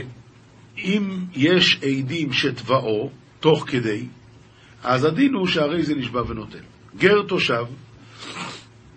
אם 0.79 1.25
יש 1.33 1.81
עדים 1.83 2.33
שתבעו 2.33 3.11
תוך 3.41 3.65
כדי, 3.69 4.07
אז 4.83 5.05
הדין 5.05 5.35
הוא 5.35 5.47
שהרי 5.47 5.83
זה 5.83 5.95
נשבע 5.95 6.23
ונוטל. 6.29 6.65
גר 6.97 7.23
תושב, 7.29 7.65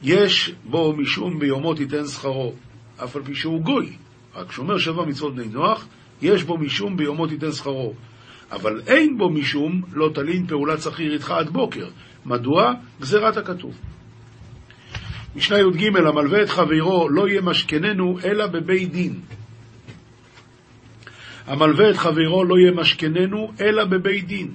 יש 0.04 0.54
בו 0.63 0.93
משום 0.98 1.39
ביומו 1.39 1.74
תיתן 1.74 2.06
שכרו, 2.06 2.54
אף 3.04 3.15
על 3.15 3.24
פי 3.24 3.36
שהוא 3.36 3.62
גוי, 3.62 3.98
רק 4.36 4.52
שומר 4.52 4.78
שבע 4.78 5.06
מצוות 5.06 5.36
בני 5.36 5.48
נוח, 5.48 5.88
יש 6.21 6.43
בו 6.43 6.58
משום 6.58 6.97
ביומו 6.97 7.27
תיתן 7.27 7.51
שכרו. 7.51 7.93
אבל 8.51 8.82
אין 8.88 9.17
בו 9.17 9.30
משום 9.30 9.82
לא 9.93 10.10
תלין 10.13 10.47
פעולת 10.47 10.82
שכיר 10.82 11.13
איתך 11.13 11.32
עד 11.32 11.49
בוקר. 11.49 11.88
מדוע? 12.25 12.73
גזירת 13.01 13.38
הכתוב. 13.38 13.75
משנה 15.36 15.60
י"ג, 15.60 15.97
המלווה 15.97 16.43
את 16.43 16.49
חברו 16.49 17.10
לא 17.10 17.27
יהיה 17.27 17.41
משכננו 17.41 18.19
אלא 18.23 18.47
בבית 18.47 18.91
דין. 18.91 19.19
המלווה 21.47 21.89
את 21.89 21.97
חברו 21.97 22.43
לא 22.43 22.56
יהיה 22.60 22.71
משכננו 22.71 23.51
אלא 23.62 23.86
בבית 23.86 24.27
דין. 24.27 24.51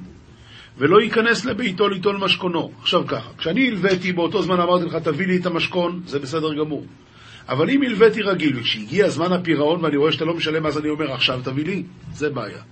ולא 0.78 1.02
ייכנס 1.02 1.44
לביתו 1.44 1.88
ליטול 1.88 2.16
משכונו. 2.16 2.72
עכשיו 2.80 3.06
ככה, 3.06 3.30
כשאני 3.38 3.68
הלוויתי, 3.68 4.12
באותו 4.12 4.42
זמן 4.42 4.60
אמרתי 4.60 4.84
לך, 4.84 4.94
תביא 4.94 5.26
לי 5.26 5.36
את 5.36 5.46
המשכון, 5.46 6.00
זה 6.06 6.18
בסדר 6.18 6.54
גמור. 6.54 6.86
אבל 7.48 7.70
אם 7.70 7.82
הלוויתי 7.82 8.22
רגיל, 8.22 8.58
וכשהגיע 8.58 9.08
זמן 9.08 9.32
הפירעון 9.32 9.84
ואני 9.84 9.96
רואה 9.96 10.12
שאתה 10.12 10.24
לא 10.24 10.34
משלם, 10.34 10.66
אז 10.66 10.78
אני 10.78 10.88
אומר, 10.88 11.12
עכשיו 11.12 11.40
תביא 11.44 11.64
לי, 11.64 11.82
זה 12.12 12.30
בעיה. 12.30 12.62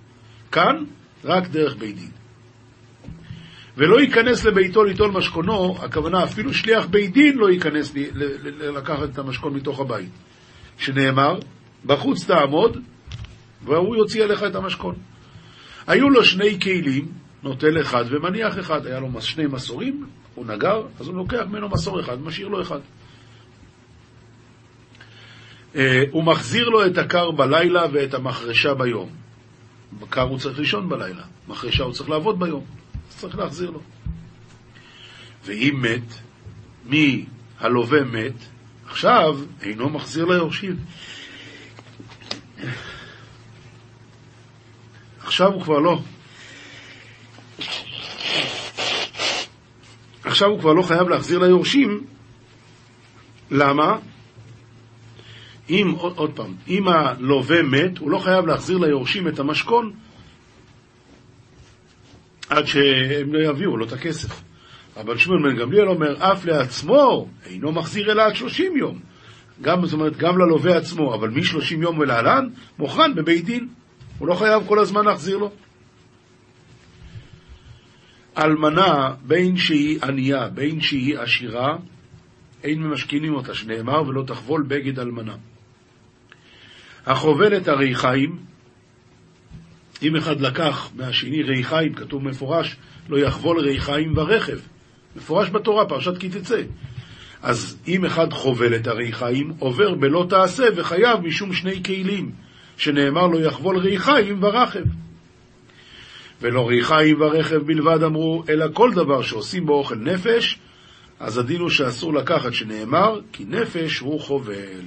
כאן, 0.53 0.85
רק 1.25 1.49
דרך 1.49 1.77
בית 1.77 1.97
דין. 1.97 2.11
ולא 3.77 4.01
ייכנס 4.01 4.45
לביתו 4.45 4.85
ליטול 4.85 5.11
משכונו, 5.11 5.77
הכוונה 5.83 6.25
אפילו 6.25 6.55
שליח 6.55 6.87
בית 6.87 7.13
דין 7.13 7.39
לא 7.39 7.51
ייכנס 7.51 7.95
לקחת 8.77 9.09
את 9.13 9.19
המשכון 9.19 9.55
מתוך 9.55 9.81
הבית. 9.81 10.11
שנאמר, 10.79 11.39
בחוץ 11.85 12.25
תעמוד, 12.25 12.79
והוא 13.65 13.97
יוציא 13.97 14.25
עליך 14.25 14.43
את 14.43 14.55
המשכון. 14.55 14.95
היו 15.87 16.11
לו 16.11 16.25
שני 16.25 16.61
כלים, 16.61 17.09
נוטל 17.43 17.81
אחד 17.81 18.05
ומניח 18.09 18.59
אחד. 18.59 18.87
היה 18.87 19.01
לו 19.01 19.21
שני 19.21 19.47
מסורים, 19.47 20.07
הוא 20.35 20.47
נגר, 20.47 20.83
אז 21.01 21.07
הוא 21.07 21.17
לוקח 21.17 21.43
ממנו 21.49 21.69
מסור 21.69 22.01
אחד 22.01 22.17
ומשאיר 22.21 22.49
לו 22.49 22.63
אחד. 22.63 22.79
אה, 25.77 26.03
הוא 26.11 26.25
מחזיר 26.25 26.69
לו 26.69 26.87
את 26.87 26.99
הקר 26.99 27.31
בלילה 27.31 27.83
ואת 27.93 28.15
המחרשה 28.15 28.75
ביום. 28.75 29.11
בקר 30.01 30.23
הוא 30.23 30.39
צריך 30.39 30.59
לישון 30.59 30.89
בלילה, 30.89 31.23
מחרשה 31.49 31.85
הוא 31.85 31.93
צריך 31.93 32.11
לעבוד 32.11 32.39
ביום, 32.39 32.65
אז 33.09 33.17
צריך 33.17 33.39
להחזיר 33.39 33.71
לו. 33.71 33.81
ואם 35.45 35.79
מת, 35.83 36.15
מי 36.85 37.25
הלווה 37.61 38.05
מת, 38.05 38.35
עכשיו 38.87 39.39
אינו 39.63 39.89
מחזיר 39.89 40.25
ליורשים. 40.25 40.77
עכשיו 45.23 45.53
הוא 45.53 45.63
כבר 45.63 45.79
לא. 45.79 46.01
עכשיו 50.25 50.49
הוא 50.49 50.61
כבר 50.61 50.73
לא 50.73 50.83
חייב 50.83 51.09
להחזיר 51.09 51.39
ליורשים. 51.39 52.07
למה? 53.51 53.99
אם, 55.71 55.95
עוד, 55.97 56.13
עוד 56.17 56.33
פעם, 56.35 56.55
אם 56.69 56.89
הלווה 56.89 57.63
מת, 57.63 57.99
הוא 57.99 58.11
לא 58.11 58.19
חייב 58.19 58.47
להחזיר 58.47 58.79
ליורשים 58.79 59.29
את 59.29 59.39
המשכון 59.39 59.93
עד 62.49 62.67
שהם 62.67 63.35
לא 63.35 63.51
יביאו 63.51 63.77
לו 63.77 63.87
את 63.87 63.93
הכסף. 63.93 64.43
אבל 64.97 65.19
שמואל 65.19 65.43
בן 65.43 65.57
גמליאל 65.57 65.89
אומר, 65.89 66.33
אף 66.33 66.45
לעצמו 66.45 67.29
אינו 67.47 67.73
מחזיר 67.73 68.13
אלא 68.13 68.23
עד 68.23 68.35
שלושים 68.35 68.77
יום. 68.77 68.99
גם, 69.63 69.87
זאת 69.87 69.93
אומרת, 69.93 70.17
גם 70.17 70.39
ללווה 70.39 70.77
עצמו, 70.77 71.15
אבל 71.15 71.31
מ-30 71.31 71.83
יום 71.83 71.99
ולהלן, 71.99 72.49
מוכן 72.79 73.15
בבית 73.15 73.45
דין. 73.45 73.69
הוא 74.19 74.29
לא 74.29 74.35
חייב 74.35 74.63
כל 74.67 74.79
הזמן 74.79 75.05
להחזיר 75.05 75.39
לו. 75.39 75.51
אלמנה, 78.39 79.15
בין 79.23 79.57
שהיא 79.57 79.99
ענייה, 80.03 80.49
בין 80.49 80.81
שהיא 80.81 81.19
עשירה, 81.19 81.77
אין 82.65 82.83
ממשכינים 82.83 83.35
אותה, 83.35 83.55
שנאמר, 83.55 84.03
ולא 84.09 84.23
תחבול 84.27 84.65
בגד 84.69 84.99
אלמנה. 84.99 85.35
החובל 87.07 87.57
את 87.57 87.69
הריחיים, 87.69 88.37
אם 90.03 90.17
אחד 90.17 90.41
לקח 90.41 90.91
מהשני 90.97 91.43
ריחיים, 91.43 91.95
כתוב 91.95 92.25
מפורש, 92.25 92.77
לא 93.09 93.19
יחבול 93.19 93.61
ריחיים 93.61 94.19
ורכב. 94.19 94.59
מפורש 95.17 95.51
בתורה, 95.51 95.87
פרשת 95.87 96.19
כי 96.19 96.29
תצא. 96.29 96.63
אז 97.43 97.79
אם 97.89 98.05
אחד 98.05 98.33
חובל 98.33 98.75
את 98.77 98.87
הריחיים, 98.87 99.53
עובר 99.59 99.95
בלא 99.95 100.27
תעשה 100.29 100.65
וחייב 100.77 101.21
משום 101.21 101.53
שני 101.53 101.83
כלים, 101.83 102.31
שנאמר 102.77 103.27
לו 103.27 103.41
יחבול 103.41 103.79
ריחיים 103.79 104.43
ורכב. 104.43 104.85
ולא 106.41 106.69
ריחיים 106.69 107.21
ורכב 107.21 107.57
בלבד 107.57 108.03
אמרו, 108.03 108.45
אלא 108.49 108.67
כל 108.73 108.93
דבר 108.95 109.23
שעושים 109.23 109.67
בו 109.67 109.73
אוכל 109.73 109.95
נפש, 109.95 110.59
אז 111.21 111.39
הדין 111.39 111.61
הוא 111.61 111.71
שאסור 111.71 112.15
לקחת, 112.15 112.55
שנאמר, 112.55 113.21
כי 113.33 113.45
נפש 113.49 113.99
הוא 113.99 114.21
חובל. 114.21 114.81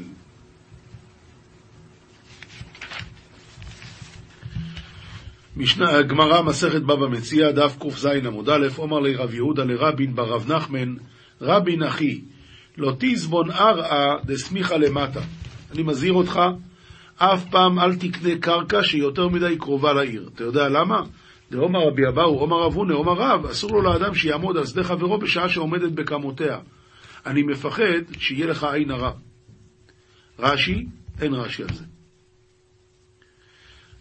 משנה, 5.58 6.02
גמרא, 6.02 6.42
מסכת 6.42 6.82
בבא 6.82 7.08
מציע, 7.08 7.52
דף 7.52 7.78
קז 7.80 8.06
עמוד 8.06 8.50
א', 8.50 8.68
אומר 8.78 9.00
לי 9.00 9.16
רב 9.16 9.34
יהודה 9.34 9.64
לרבין 9.64 10.16
ברב 10.16 10.52
נחמן, 10.52 10.96
רבין 11.42 11.84
אחי, 11.84 12.22
לא 12.78 12.94
תזבון 13.00 13.52
ערעה 13.52 14.18
דסמיכה 14.26 14.78
למטה. 14.78 15.22
אני 15.72 15.84
מזהיר 15.84 16.14
אותך, 16.14 16.40
אף 17.18 17.46
פעם 17.50 17.80
אל 17.80 17.96
תקנה 17.96 18.38
קרקע 18.40 18.84
שיותר 18.84 19.28
מדי 19.28 19.58
קרובה 19.58 19.94
לעיר. 19.94 20.30
אתה 20.36 20.44
יודע 20.44 20.70
למה? 20.70 21.02
דאמר 21.52 21.88
רבי 21.88 22.08
אבאו, 22.08 22.42
אומר 22.42 22.58
רב 22.58 22.74
הונא, 22.74 22.94
אומר 22.94 23.14
רב, 23.14 23.46
אסור 23.46 23.72
לו 23.72 23.82
לאדם 23.82 24.16
שיעמוד 24.16 24.58
על 24.58 24.66
שדה 24.66 24.84
חברו 24.84 25.18
בשעה 25.18 25.50
שעומדת 25.50 25.92
בקמותיה. 25.92 26.58
אני 27.26 27.44
מפחד 27.44 28.18
שיהיה 28.18 28.48
לך 28.48 28.64
עין 28.64 28.92
הרע. 28.92 29.12
רש"י, 30.40 30.86
אין 31.22 31.34
רש"י 31.34 31.64
על 31.64 31.70
זה. 31.74 31.93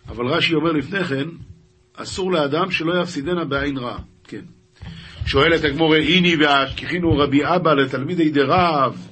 אבל 0.09 0.27
רש"י 0.27 0.55
אומר 0.55 0.73
לפני 0.73 1.05
כן, 1.05 1.29
אסור 1.97 2.33
לאדם 2.33 2.71
שלא 2.71 3.03
יפסידנה 3.03 3.45
בעין 3.45 3.77
רע. 3.79 3.99
כן. 4.25 4.43
שואלת 5.27 5.65
הגמור, 5.65 5.95
הנה 5.95 6.29
והשכיחינו 6.39 7.19
רבי 7.19 7.45
אבא 7.45 7.75
לתלמידי 7.75 8.31
דרב, 8.31 9.09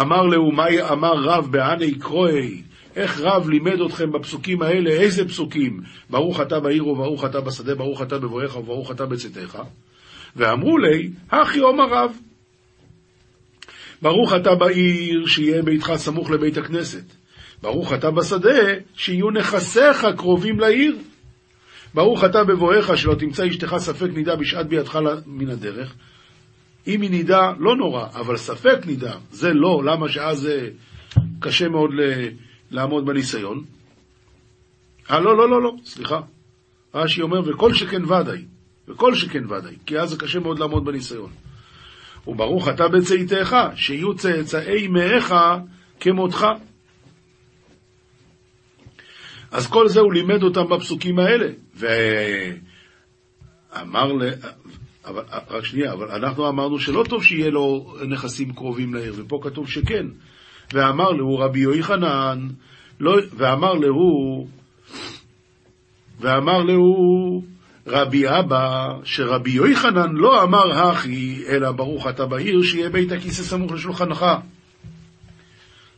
אמר 0.00 0.22
להו, 0.22 0.52
מה 0.52 0.66
אמר 0.92 1.12
רב 1.14 1.48
בעני 1.50 1.98
קרואי? 1.98 2.62
איך 2.96 3.20
רב 3.20 3.48
לימד 3.48 3.80
אתכם 3.80 4.12
בפסוקים 4.12 4.62
האלה? 4.62 4.90
איזה 4.90 5.28
פסוקים? 5.28 5.80
ברוך 6.10 6.40
אתה 6.40 6.60
בעיר 6.60 6.88
וברוך 6.88 7.24
אתה 7.24 7.40
בשדה, 7.40 7.74
ברוך 7.74 8.02
אתה 8.02 8.18
בבואך 8.18 8.56
וברוך 8.56 8.90
אתה 8.90 9.06
בצאתך. 9.06 9.58
ואמרו 10.36 10.78
לי, 10.78 11.10
הכי 11.30 11.60
אומר 11.60 11.84
רב. 11.90 12.12
ברוך 14.02 14.34
אתה 14.34 14.54
בעיר, 14.54 15.26
שיהיה 15.26 15.62
ביתך 15.62 15.92
סמוך 15.96 16.30
לבית 16.30 16.56
הכנסת. 16.56 17.21
ברוך 17.62 17.92
אתה 17.92 18.10
בשדה, 18.10 18.74
שיהיו 18.94 19.30
נכסיך 19.30 20.06
קרובים 20.16 20.60
לעיר. 20.60 20.96
ברוך 21.94 22.24
אתה 22.24 22.44
בבואך, 22.44 22.98
שלא 22.98 23.14
תמצא 23.14 23.48
אשתך 23.48 23.74
ספק 23.78 24.08
נידה 24.14 24.36
בשעת 24.36 24.68
בידך 24.68 24.98
מן 25.26 25.50
הדרך. 25.50 25.94
אם 26.86 27.00
היא 27.02 27.10
נידה, 27.10 27.52
לא 27.58 27.76
נורא, 27.76 28.06
אבל 28.14 28.36
ספק 28.36 28.78
נידה, 28.86 29.14
זה 29.30 29.52
לא, 29.52 29.82
למה 29.84 30.08
שאז 30.08 30.40
זה 30.40 30.68
קשה 31.40 31.68
מאוד 31.68 31.90
ל... 31.94 32.00
לעמוד 32.70 33.06
בניסיון? 33.06 33.64
אה, 35.10 35.20
לא, 35.20 35.36
לא, 35.36 35.50
לא, 35.50 35.62
לא, 35.62 35.72
סליחה. 35.84 36.20
רש"י 36.94 37.22
אומר, 37.22 37.40
וכל 37.46 37.74
שכן 37.74 38.04
ודאי, 38.04 38.44
וכל 38.88 39.14
שכן 39.14 39.44
ודאי, 39.44 39.76
כי 39.86 39.98
אז 39.98 40.10
זה 40.10 40.16
קשה 40.18 40.38
מאוד 40.38 40.58
לעמוד 40.58 40.84
בניסיון. 40.84 41.30
וברוך 42.26 42.68
אתה 42.68 42.88
בצאתך, 42.88 43.56
שיהיו 43.74 44.14
צאצאי 44.14 44.88
מאיך 44.88 45.34
כמותך. 46.00 46.46
אז 49.52 49.66
כל 49.66 49.88
זה 49.88 50.00
הוא 50.00 50.12
לימד 50.12 50.42
אותם 50.42 50.68
בפסוקים 50.68 51.18
האלה. 51.18 51.48
ואמר 53.74 54.12
ל... 54.12 54.22
אבל, 55.04 55.22
רק 55.50 55.64
שנייה, 55.64 55.92
אבל 55.92 56.10
אנחנו 56.10 56.48
אמרנו 56.48 56.78
שלא 56.78 57.04
טוב 57.08 57.24
שיהיה 57.24 57.50
לו 57.50 57.94
נכסים 58.08 58.52
קרובים 58.52 58.94
לעיר, 58.94 59.14
ופה 59.16 59.40
כתוב 59.42 59.68
שכן. 59.68 60.06
ואמר 60.72 61.10
לו 61.10 61.38
רבי 61.38 61.60
יוחנן, 61.60 62.48
לא, 63.00 63.16
ואמר 63.36 63.74
לו, 63.74 64.46
ואמר 66.20 66.62
לו 66.62 66.82
רבי 67.86 68.28
אבא, 68.28 68.88
שרבי 69.04 69.50
יוחנן 69.50 70.12
לא 70.12 70.42
אמר 70.42 70.72
הכי, 70.72 71.44
אלא 71.48 71.72
ברוך 71.72 72.06
אתה 72.06 72.26
בעיר, 72.26 72.62
שיהיה 72.62 72.90
בית 72.90 73.12
הכיסא 73.12 73.42
סמוך 73.42 73.72
לשולחנך. 73.72 74.26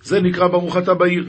זה 0.02 0.20
נקרא 0.20 0.48
ברוך 0.48 0.76
אתה 0.76 0.94
בעיר. 0.94 1.24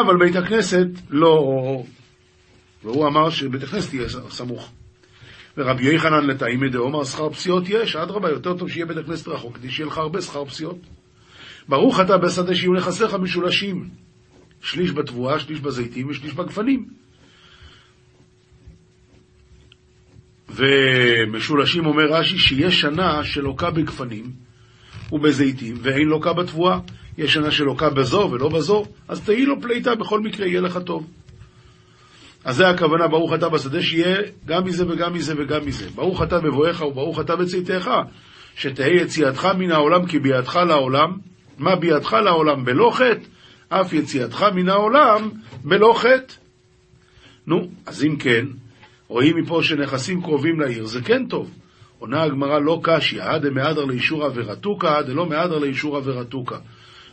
אבל 0.00 0.16
בית 0.16 0.36
הכנסת 0.36 0.86
לא... 1.10 1.82
והוא 2.84 3.06
אמר 3.06 3.30
שבית 3.30 3.62
הכנסת 3.62 3.94
יהיה 3.94 4.08
סמוך. 4.08 4.72
ורבי 5.56 5.84
יוחנן 5.84 6.26
לתאימי 6.26 6.68
דאומר 6.68 7.04
שכר 7.04 7.30
פסיעות 7.30 7.68
יש, 7.68 7.96
אדרבה, 7.96 8.30
יותר 8.30 8.58
טוב 8.58 8.70
שיהיה 8.70 8.86
בית 8.86 8.96
הכנסת 8.96 9.28
רחוק, 9.28 9.56
כדי 9.56 9.70
שיהיה 9.70 9.86
לך 9.86 9.98
הרבה 9.98 10.20
שכר 10.20 10.44
פסיעות. 10.44 10.78
ברוך 11.68 12.00
אתה 12.00 12.18
בשדה 12.18 12.54
שיהיו 12.54 12.72
נכסיך 12.72 13.14
משולשים, 13.14 13.88
שליש 14.62 14.92
בתבואה, 14.92 15.38
שליש 15.38 15.60
בזיתים 15.60 16.08
ושליש 16.08 16.34
בגפנים. 16.34 16.88
ומשולשים 20.48 21.86
אומר 21.86 22.04
רש"י 22.04 22.38
שיש 22.38 22.80
שנה 22.80 23.24
שלוקה 23.24 23.70
בגפנים 23.70 24.32
ובזיתים 25.12 25.74
ואין 25.82 26.08
לוקה 26.08 26.32
בתבואה. 26.32 26.78
יש 27.18 27.32
שנה 27.32 27.50
שלוקה 27.50 27.90
בזו 27.90 28.28
ולא 28.32 28.48
בזו, 28.48 28.84
אז 29.08 29.20
תהי 29.20 29.46
לו 29.46 29.60
פליטה, 29.60 29.94
בכל 29.94 30.20
מקרה 30.20 30.46
יהיה 30.46 30.60
לך 30.60 30.78
טוב. 30.78 31.06
אז 32.44 32.56
זה 32.56 32.68
הכוונה, 32.68 33.08
ברוך 33.08 33.34
אתה 33.34 33.48
בשדה, 33.48 33.82
שיהיה 33.82 34.16
גם 34.46 34.64
מזה 34.64 34.84
וגם 34.88 35.12
מזה 35.12 35.34
וגם 35.38 35.66
מזה. 35.66 35.90
ברוך 35.94 36.22
אתה 36.22 36.40
בבואך 36.40 36.82
וברוך 36.82 37.20
אתה 37.20 37.36
בצאתך, 37.36 37.90
שתהא 38.56 38.88
יציאתך 38.88 39.48
מן 39.58 39.70
העולם 39.70 40.06
כי 40.06 40.18
בידך 40.18 40.56
לעולם, 40.56 41.16
מה 41.58 41.76
בידך 41.76 42.12
לעולם 42.12 42.64
בלא 42.64 42.90
חטא, 42.94 43.26
אף 43.68 43.92
יציאתך 43.92 44.46
מן 44.54 44.68
העולם 44.68 45.30
בלא 45.64 45.94
חטא. 45.96 46.34
נו, 47.46 47.68
אז 47.86 48.04
אם 48.04 48.16
כן, 48.16 48.46
רואים 49.08 49.36
מפה 49.36 49.62
שנכסים 49.62 50.22
קרובים 50.22 50.60
לעיר, 50.60 50.84
זה 50.84 51.02
כן 51.02 51.26
טוב. 51.26 51.50
עונה 51.98 52.22
הגמרא 52.22 52.58
לא 52.58 52.80
קשיא, 52.82 53.38
דמהדר 53.38 53.84
לאישור 53.84 54.24
עבירתוקה, 54.24 55.02
דלא 55.02 55.26
מהדר 55.26 55.58
לאישור 55.58 55.96
עבירתוקה. 55.96 56.56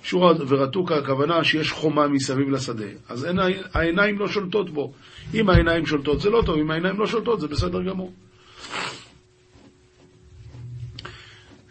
שור 0.03 0.31
ורתוקה, 0.47 0.95
הכוונה 0.95 1.43
שיש 1.43 1.71
חומה 1.71 2.07
מסביב 2.07 2.49
לשדה, 2.49 2.85
אז 3.09 3.25
אין, 3.25 3.39
העיניים 3.73 4.19
לא 4.19 4.27
שולטות 4.27 4.69
בו. 4.69 4.93
אם 5.33 5.49
העיניים 5.49 5.85
שולטות 5.85 6.21
זה 6.21 6.29
לא 6.29 6.41
טוב, 6.45 6.57
אם 6.57 6.71
העיניים 6.71 6.99
לא 6.99 7.07
שולטות 7.07 7.39
זה 7.39 7.47
בסדר 7.47 7.83
גמור. 7.83 8.13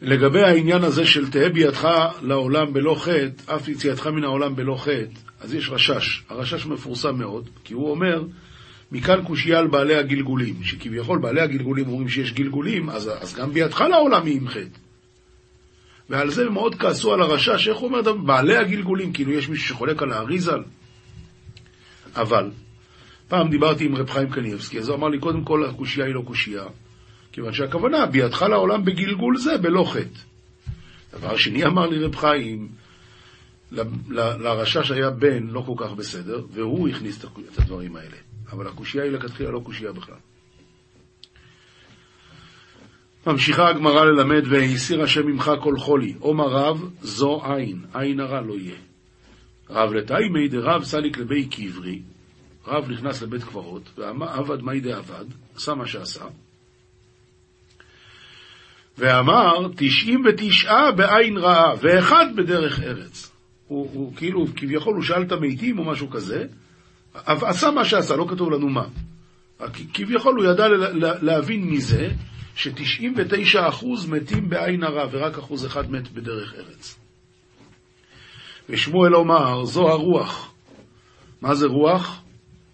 לגבי 0.03 0.41
העניין 0.41 0.85
הזה 0.85 1.07
של 1.07 1.31
תהא 1.31 1.49
בידך 1.49 1.89
לעולם 2.23 2.73
בלא 2.73 2.97
חטא, 2.99 3.57
אף 3.57 3.69
יציאתך 3.69 4.07
מן 4.07 4.25
העולם 4.25 4.57
בלא 4.57 4.77
חטא, 4.79 5.21
אז 5.41 5.55
יש 5.55 5.71
רשש. 5.71 6.23
הרשש 6.29 6.67
מפורסם 6.67 7.19
מאוד, 7.19 7.49
כי 7.65 7.75
הוא 7.75 7.91
אומר, 7.91 8.25
מכאן 8.93 9.25
קושייה 9.25 9.59
על 9.59 9.67
בעלי 9.67 9.95
הגלגולים, 9.95 10.63
שכביכול 10.63 11.19
בעלי 11.19 11.41
הגלגולים 11.41 11.89
אומרים 11.89 12.09
שיש 12.09 12.33
גלגולים, 12.33 12.91
אז, 12.91 13.11
אז 13.21 13.35
גם 13.35 13.53
בידך 13.53 13.81
לעולם 13.81 14.27
היא 14.27 14.37
עם 14.37 14.49
חטא. 14.49 14.90
ועל 16.11 16.31
זה 16.31 16.51
מאוד 16.51 16.75
כעסו 16.75 17.15
על 17.15 17.23
הרשש, 17.23 17.69
איך 17.69 17.79
הוא 17.79 17.89
אומר, 17.89 18.13
בעלי 18.13 18.57
הגלגולים, 18.57 19.13
כאילו 19.13 19.33
יש 19.33 19.49
מישהו 19.49 19.69
שחולק 19.69 20.03
על 20.03 20.13
האריזל. 20.13 20.63
אבל, 22.17 22.51
פעם 23.29 23.51
דיברתי 23.51 23.85
עם 23.85 23.97
רב 23.97 24.11
חיים 24.11 24.31
קניבסקי, 24.31 24.79
אז 24.79 24.89
הוא 24.89 24.97
אמר 24.97 25.09
לי, 25.09 25.19
קודם 25.19 25.45
כל, 25.45 25.65
הקושייה 25.65 26.07
היא 26.07 26.15
לא 26.15 26.23
קושייה, 26.27 26.65
כיוון 27.33 27.53
שהכוונה, 27.53 28.07
בידך 28.07 28.43
לעולם 28.43 28.85
בגלגול 28.85 29.37
זה, 29.37 29.59
בלא 29.59 29.85
חטא. 29.93 30.21
דבר 31.19 31.37
שני 31.37 31.65
אמר 31.65 31.87
לי 31.87 32.05
רב 32.05 32.17
חיים, 32.17 32.69
לרשש 34.11 34.91
היה 34.91 35.11
בן 35.11 35.47
לא 35.47 35.61
כל 35.61 35.75
כך 35.77 35.93
בסדר, 35.93 36.43
והוא 36.53 36.89
הכניס 36.89 37.25
את 37.25 37.59
הדברים 37.59 37.97
האלה. 37.97 38.17
אבל 38.53 38.67
הקושייה 38.67 39.05
היא 39.05 39.13
לכתחילה 39.13 39.51
לא 39.51 39.61
קושייה 39.65 39.93
בכלל. 39.93 40.15
ממשיכה 43.27 43.69
הגמרא 43.69 44.05
ללמד, 44.05 44.43
והסיר 44.49 45.03
השם 45.03 45.27
ממך 45.27 45.51
כל 45.63 45.77
חולי. 45.79 46.15
עומר 46.19 46.49
רב, 46.49 46.91
זו 47.03 47.43
עין, 47.45 47.85
עין 47.95 48.21
הרע 48.21 48.41
לא 48.41 48.55
יהיה. 48.55 48.77
רב 49.71 49.93
לתאימי 49.93 50.49
דרב 50.49 50.85
סליק 50.85 51.19
לבי 51.19 51.47
קברי, 51.47 52.03
רב 52.67 52.91
נכנס 52.91 53.23
לבית 53.23 53.45
קברות, 53.45 53.91
ועבד 53.97 54.63
מאי 54.63 54.81
דעבד, 54.81 55.25
עשה 55.57 55.75
מה 55.75 55.87
שעשה, 55.87 56.25
ואמר, 58.99 59.69
תשעים 59.77 60.23
ותשעה 60.29 60.93
בעין 60.93 61.37
רעה, 61.37 61.75
ואחד 61.81 62.27
בדרך 62.37 62.81
ארץ. 62.81 63.33
הוא, 63.67 63.91
הוא 63.93 64.13
כאילו, 64.17 64.47
כביכול 64.57 64.95
הוא 64.95 65.03
שאל 65.03 65.23
את 65.23 65.33
המתים 65.33 65.79
או 65.79 65.85
משהו 65.85 66.11
כזה, 66.11 66.45
עשה 67.25 67.71
מה 67.71 67.85
שעשה, 67.85 68.17
לא 68.17 68.27
כתוב 68.31 68.51
לנו 68.51 68.69
מה. 68.69 68.85
כביכול 69.95 70.37
הוא 70.37 70.53
ידע 70.53 70.69
להבין 71.23 71.71
מזה 71.71 72.09
ש-99% 72.55 73.87
מתים 74.09 74.49
בעין 74.49 74.83
הרע 74.83 75.07
ורק 75.11 75.39
אחוז 75.39 75.67
אחד 75.67 75.91
מת 75.91 76.13
בדרך 76.13 76.55
ארץ. 76.55 76.99
ושמואל 78.69 79.15
אומר, 79.15 79.65
זו 79.65 79.89
הרוח. 79.89 80.53
מה 81.43 81.55
זה 81.55 81.67
רוח? 81.67 82.23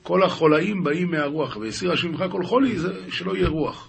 כל 0.03 0.23
החולאים 0.23 0.85
באים 0.85 1.11
מהרוח, 1.11 1.57
והסיר 1.57 1.93
השם 1.93 2.09
ממך 2.09 2.25
כל 2.31 2.45
חולי, 2.45 2.79
זה 2.79 3.11
שלא 3.11 3.37
יהיה 3.37 3.49
רוח. 3.49 3.89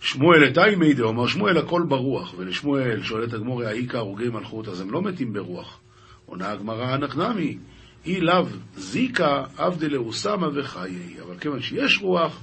שמואל 0.00 0.44
את 0.44 0.58
מידי, 0.78 1.02
אומר 1.02 1.26
שמואל 1.26 1.58
הכל 1.58 1.82
ברוח, 1.88 2.34
ולשמואל 2.36 3.02
שואלת 3.02 3.32
הגמורי, 3.32 3.66
האיכא 3.66 3.96
הרוגי 3.96 4.28
מלכות, 4.28 4.68
אז 4.68 4.80
הם 4.80 4.90
לא 4.90 5.02
מתים 5.02 5.32
ברוח. 5.32 5.80
עונה 6.26 6.50
הגמרא 6.50 6.94
אנקנמי, 6.94 7.58
אי 8.06 8.20
לאו 8.20 8.44
זיקה 8.76 9.44
עבדי 9.56 9.88
לאוסמה 9.88 10.48
וחיי, 10.54 11.20
אבל 11.26 11.38
כיוון 11.38 11.62
שיש 11.62 11.98
רוח, 12.02 12.40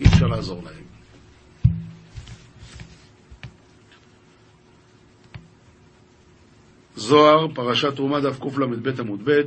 אי 0.00 0.06
אפשר 0.06 0.26
לעזור 0.26 0.62
להם. 0.64 0.83
זוהר, 7.04 7.46
פרשת 7.54 7.96
תרומה 7.96 8.20
דף 8.20 8.38
קל"ב 8.40 9.00
עמוד 9.00 9.20
ב', 9.24 9.40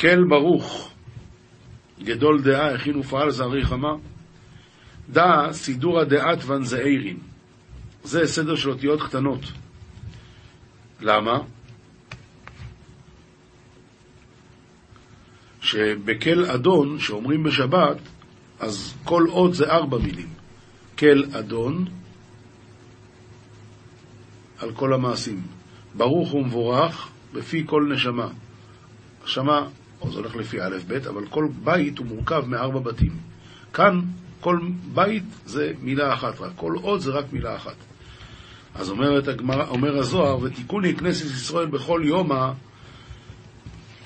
כל 0.00 0.24
ברוך, 0.28 0.92
גדול 2.02 2.42
דעה, 2.42 2.74
הכין 2.74 2.96
ופעל 2.96 3.30
זערי 3.30 3.64
חמה, 3.64 3.94
דע 5.10 5.52
סידורא 5.52 6.04
דעת 6.04 6.44
ונזעירין. 6.44 7.18
זה 8.04 8.26
סדר 8.26 8.56
של 8.56 8.70
אותיות 8.70 9.02
קטנות. 9.02 9.40
למה? 11.00 11.38
שבכל 15.60 16.44
אדון, 16.44 16.98
שאומרים 16.98 17.42
בשבת, 17.42 17.96
אז 18.60 18.94
כל 19.04 19.24
עוד 19.28 19.52
זה 19.52 19.64
ארבע 19.64 19.98
מילים. 19.98 20.28
כל 20.98 21.24
אדון, 21.38 21.99
על 24.60 24.72
כל 24.72 24.92
המעשים. 24.92 25.42
ברוך 25.94 26.34
ומבורך 26.34 27.08
בפי 27.32 27.64
כל 27.66 27.92
נשמה. 27.94 28.28
נשמה, 29.24 29.66
זה 30.10 30.18
הולך 30.18 30.36
לפי 30.36 30.62
א' 30.62 30.76
ב', 30.88 30.92
אבל 30.92 31.26
כל 31.26 31.48
בית 31.64 31.98
הוא 31.98 32.06
מורכב 32.06 32.44
מארבע 32.46 32.80
בתים. 32.80 33.12
כאן 33.72 34.00
כל 34.40 34.58
בית 34.94 35.24
זה 35.46 35.72
מילה 35.82 36.14
אחת 36.14 36.40
רק, 36.40 36.52
כל 36.56 36.74
עוד 36.82 37.00
זה 37.00 37.10
רק 37.10 37.32
מילה 37.32 37.56
אחת. 37.56 37.76
אז 38.74 38.90
אומרת 38.90 39.28
הגמר, 39.28 39.68
אומר 39.68 39.98
הזוהר, 39.98 40.38
ותיקוני 40.42 40.94
כנסת 40.94 41.26
ישראל 41.26 41.66
בכל 41.66 42.02
יום 42.04 42.30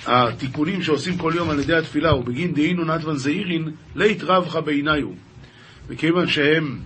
התיקונים 0.06 0.82
שעושים 0.82 1.18
כל 1.18 1.32
יום 1.36 1.50
על 1.50 1.60
ידי 1.60 1.76
התפילה, 1.76 2.14
ובגין 2.14 2.54
דהינו 2.54 2.84
נתבן 2.84 3.16
זעירין, 3.16 3.70
לית 3.94 4.22
רבך 4.22 4.56
בעיניו. 4.56 5.08
וכיוון 5.86 6.28
שהם 6.28 6.78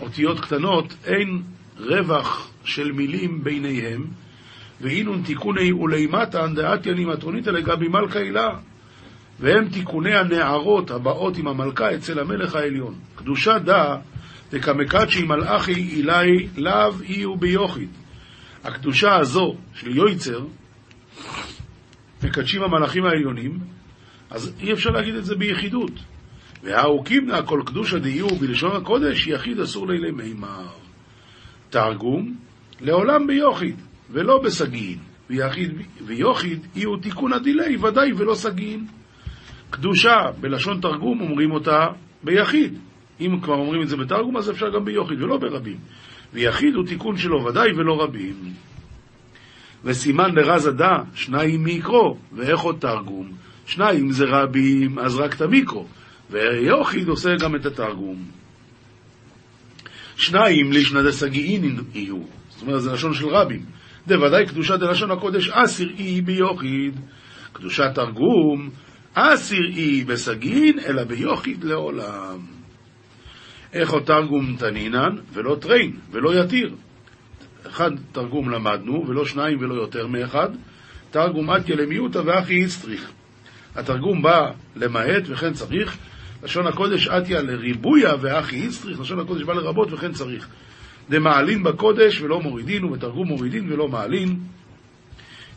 אותיות 0.00 0.40
קטנות, 0.40 0.94
אין 1.04 1.42
רווח 1.78 2.50
של 2.64 2.92
מילים 2.92 3.44
ביניהם, 3.44 4.06
ואינון 4.80 5.22
תיקוני 5.22 5.72
ולאימתן 5.72 6.54
דעתיאני 6.54 7.04
מטרוניתא 7.04 7.50
לגבי 7.50 7.88
מלכה 7.88 8.18
הילה. 8.18 8.48
והם 9.40 9.68
תיקוני 9.68 10.14
הנערות 10.14 10.90
הבאות 10.90 11.38
עם 11.38 11.48
המלכה 11.48 11.94
אצל 11.94 12.18
המלך 12.18 12.54
העליון. 12.54 12.94
קדושה 13.14 13.58
דא 13.58 13.96
דקמקדשי 14.50 15.22
מלאכי 15.22 15.72
אילי 15.72 16.48
לאו 16.56 16.92
אי 17.02 17.26
וביוחיד. 17.26 17.88
הקדושה 18.64 19.16
הזו 19.16 19.56
של 19.74 19.96
יויצר, 19.96 20.44
מקדשים 22.22 22.62
המלאכים 22.62 23.04
העליונים, 23.04 23.58
אז 24.30 24.52
אי 24.60 24.72
אפשר 24.72 24.90
להגיד 24.90 25.14
את 25.14 25.24
זה 25.24 25.34
ביחידות. 25.34 25.92
והאו 26.62 27.04
קימנה 27.04 27.42
כל 27.42 27.62
קדושה 27.66 27.98
דיור 27.98 28.38
בלשון 28.40 28.76
הקודש, 28.76 29.26
יחיד 29.26 29.60
אסור 29.60 29.88
לילי 29.88 30.10
מימר. 30.10 30.81
תרגום, 31.72 32.34
לעולם 32.80 33.26
ביוחיד, 33.26 33.76
ולא 34.10 34.42
בסגין, 34.44 34.98
ויחיד 35.30 35.72
ויוחיד 36.06 36.66
יהיו 36.74 36.96
תיקון 36.96 37.32
הדילי, 37.32 37.76
ודאי 37.76 38.12
ולא 38.12 38.34
סגין. 38.34 38.86
קדושה, 39.70 40.16
בלשון 40.40 40.80
תרגום 40.80 41.20
אומרים 41.20 41.52
אותה 41.52 41.86
ביחיד. 42.22 42.78
אם 43.20 43.40
כבר 43.42 43.54
אומרים 43.54 43.82
את 43.82 43.88
זה 43.88 43.96
בתרגום, 43.96 44.36
אז 44.36 44.50
אפשר 44.50 44.66
גם 44.74 44.84
ביוחיד 44.84 45.22
ולא 45.22 45.36
ברבים. 45.36 45.76
ויחיד 46.32 46.74
הוא 46.74 46.86
תיקון 46.86 47.16
שלו 47.16 47.44
ודאי 47.44 47.72
ולא 47.72 48.02
רבים. 48.02 48.34
וסימן 49.84 50.34
לרז 50.34 50.66
הדא, 50.66 50.92
שניים 51.14 51.64
מיקרו, 51.64 52.16
ואיך 52.32 52.60
עוד 52.60 52.76
תרגום? 52.80 53.28
שניים 53.66 54.12
זה 54.12 54.24
רבים, 54.24 54.98
אז 54.98 55.16
רק 55.16 55.34
את 55.34 55.40
המיקרו. 55.40 55.86
ויוחיד 56.30 57.08
עושה 57.08 57.30
גם 57.40 57.56
את 57.56 57.66
התרגום. 57.66 58.41
שניים 60.22 60.72
לישנא 60.72 61.02
דסגיעין 61.02 61.78
יהיו. 61.94 62.18
זאת 62.48 62.62
אומרת, 62.62 62.82
זה 62.82 62.92
לשון 62.92 63.14
של 63.14 63.26
רבים. 63.26 63.64
דוודאי 64.06 64.46
קדושת 64.46 64.74
דלשון 64.74 65.10
הקודש 65.10 65.48
אסיר 65.48 65.92
אי 65.98 66.20
ביוחיד. 66.20 67.00
קדושת 67.52 67.90
תרגום 67.94 68.70
אסיר 69.14 69.68
אי 69.76 70.04
בסגין, 70.04 70.78
אלא 70.78 71.04
ביוחיד 71.04 71.64
לעולם. 71.64 72.38
איך 73.72 73.90
עוד 73.90 74.02
תרגום 74.02 74.56
תנינן, 74.58 75.16
ולא 75.32 75.56
טריין, 75.60 75.96
ולא 76.10 76.44
יתיר. 76.44 76.74
אחד 77.66 77.90
תרגום 78.12 78.50
למדנו, 78.50 79.04
ולא 79.08 79.26
שניים 79.26 79.58
ולא 79.60 79.74
יותר 79.74 80.06
מאחד. 80.06 80.48
תרגום 81.10 81.50
עתיה 81.50 81.76
למיעוטה 81.76 82.20
ואחי 82.26 82.54
איסטריך. 82.54 83.10
התרגום 83.74 84.22
בא 84.22 84.50
למעט 84.76 85.22
וכן 85.26 85.52
צריך. 85.52 85.98
לשון 86.42 86.66
הקודש 86.66 87.08
עתיה 87.08 87.42
לריבויה 87.42 88.14
ואחי 88.20 88.56
איסטריך. 88.56 89.00
לשון 89.00 89.20
הקודש 89.20 89.42
בא 89.42 89.52
לרבות 89.52 89.92
וכן 89.92 90.12
צריך. 90.12 90.48
דמעלין 91.10 91.62
בקודש 91.62 92.20
ולא 92.20 92.40
מורידין, 92.40 92.84
ובתרגום 92.84 93.28
מורידין 93.28 93.72
ולא 93.72 93.88
מעלין. 93.88 94.38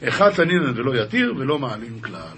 אחד 0.03 0.29
תנינן 0.29 0.73
ולא 0.75 1.01
יתיר, 1.01 1.33
ולא 1.37 1.59
מעלין 1.59 1.99
כלל. 2.01 2.37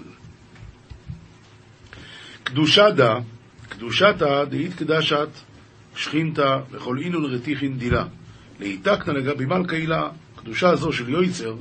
קדושה 2.44 2.90
דא, 2.90 3.14
קדושתא 3.68 4.44
דאית 4.44 4.74
קדשת 4.74 5.28
שכינתא 5.96 6.58
וכל 6.70 6.98
אינון 6.98 7.24
רתיחין 7.24 7.78
דילה. 7.78 8.04
להיתקנא 8.60 9.12
לגבי 9.12 9.44
מלכה 9.46 9.76
הילה, 9.76 10.08
קדושה 10.36 10.76
זו 10.76 10.92
של 10.92 11.08
יויצר, 11.08 11.54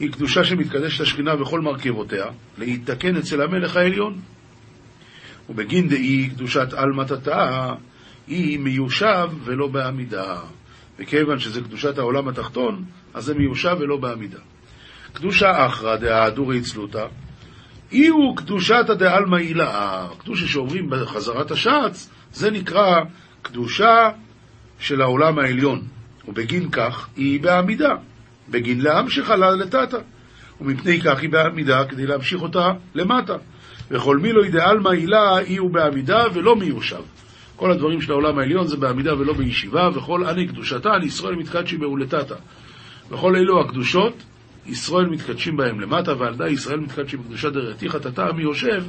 היא 0.00 0.12
קדושה 0.12 0.44
שמתקדשת 0.44 1.00
השכינה 1.00 1.42
וכל 1.42 1.60
מרכבותיה, 1.60 2.26
להיתקן 2.58 3.16
אצל 3.16 3.42
המלך 3.42 3.76
העליון. 3.76 4.20
ובגין 5.48 5.88
דאי 5.88 6.30
קדושת 6.30 6.72
עלמתתה, 6.72 7.72
היא 8.26 8.58
מיושב 8.58 9.28
ולא 9.44 9.66
בעמידה. 9.66 10.40
וכיוון 10.98 11.38
שזה 11.38 11.60
קדושת 11.60 11.98
העולם 11.98 12.28
התחתון, 12.28 12.84
אז 13.14 13.24
זה 13.24 13.34
מיושב 13.34 13.76
ולא 13.80 13.96
בעמידה. 13.96 14.38
קדושה 15.12 15.66
אחרא 15.66 15.96
דהאדורי 15.96 16.60
צלותא, 16.60 17.06
אי 17.92 18.08
הוא 18.08 18.36
קדושתא 18.36 18.94
דעלמא 18.94 19.36
הילה, 19.36 20.06
קדושה 20.18 20.46
שאומרים 20.46 20.90
בחזרת 20.90 21.50
השץ, 21.50 22.10
זה 22.32 22.50
נקרא 22.50 23.00
קדושה 23.42 24.10
של 24.78 25.00
העולם 25.00 25.38
העליון, 25.38 25.82
ובגין 26.28 26.70
כך 26.70 27.08
היא 27.16 27.40
בעמידה, 27.40 27.94
בגין 28.48 28.80
להמשיך 28.80 29.30
עלה 29.30 29.50
לטאטה, 29.50 29.96
ומפני 30.60 31.00
כך 31.00 31.18
היא 31.20 31.30
בעמידה 31.30 31.84
כדי 31.84 32.06
להמשיך 32.06 32.42
אותה 32.42 32.72
למטה. 32.94 33.36
וכל 33.90 34.18
מילוי 34.18 34.50
דעלמא 34.50 34.88
הילה 34.88 35.38
אי 35.38 35.56
הוא 35.56 35.70
בעמידה 35.70 36.24
ולא 36.34 36.56
מיושב. 36.56 37.02
כל 37.56 37.70
הדברים 37.70 38.00
של 38.00 38.12
העולם 38.12 38.38
העליון 38.38 38.66
זה 38.66 38.76
בעמידה 38.76 39.18
ולא 39.18 39.32
בישיבה, 39.32 39.88
וכל 39.94 40.24
אני 40.24 40.46
קדושתה 40.46 40.92
על 40.92 41.02
ישראל 41.02 41.34
מתקדשי 41.34 41.76
בהולטתה. 41.76 42.34
וכל 43.10 43.36
אלו 43.36 43.60
הקדושות 43.60 44.22
ישראל 44.66 45.06
מתקדשים 45.06 45.56
בהם 45.56 45.80
למטה, 45.80 46.12
ועל 46.18 46.34
די 46.34 46.48
ישראל 46.48 46.80
מתקדשים 46.80 47.20
בקדושה 47.20 47.50
דרתיך 47.50 47.96
תתא 47.96 48.32
מי 48.36 48.42
יושב, 48.42 48.84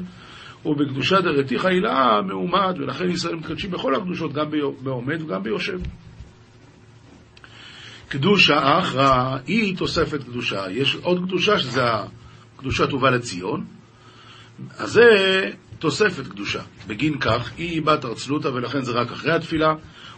ובקדושה 0.65 1.21
דרתיך 1.21 1.65
הילאה 1.65 2.21
מעומד, 2.21 2.75
ולכן 2.77 3.09
ישראל 3.09 3.35
מתקדשים 3.35 3.71
בכל 3.71 3.95
הקדושות, 3.95 4.33
גם 4.33 4.45
בעומד 4.83 5.21
וגם 5.21 5.43
ביושב. 5.43 5.79
קדושה 8.09 8.79
אחרא 8.79 9.37
היא 9.47 9.77
תוספת 9.77 10.23
קדושה. 10.23 10.71
יש 10.71 10.95
עוד 10.95 11.23
קדושה 11.23 11.59
שזה 11.59 11.81
הקדושת 12.55 12.93
ובא 12.93 13.09
לציון. 13.09 13.65
אז 14.77 14.91
זה 14.91 15.05
תוספת 15.79 16.27
קדושה. 16.27 16.61
בגין 16.87 17.19
כך, 17.19 17.51
היא 17.57 17.81
בת 17.81 18.05
ארצלותא 18.05 18.47
ולכן 18.47 18.81
זה 18.81 18.91
רק 18.91 19.11
אחרי 19.11 19.31
התפילה, 19.31 19.73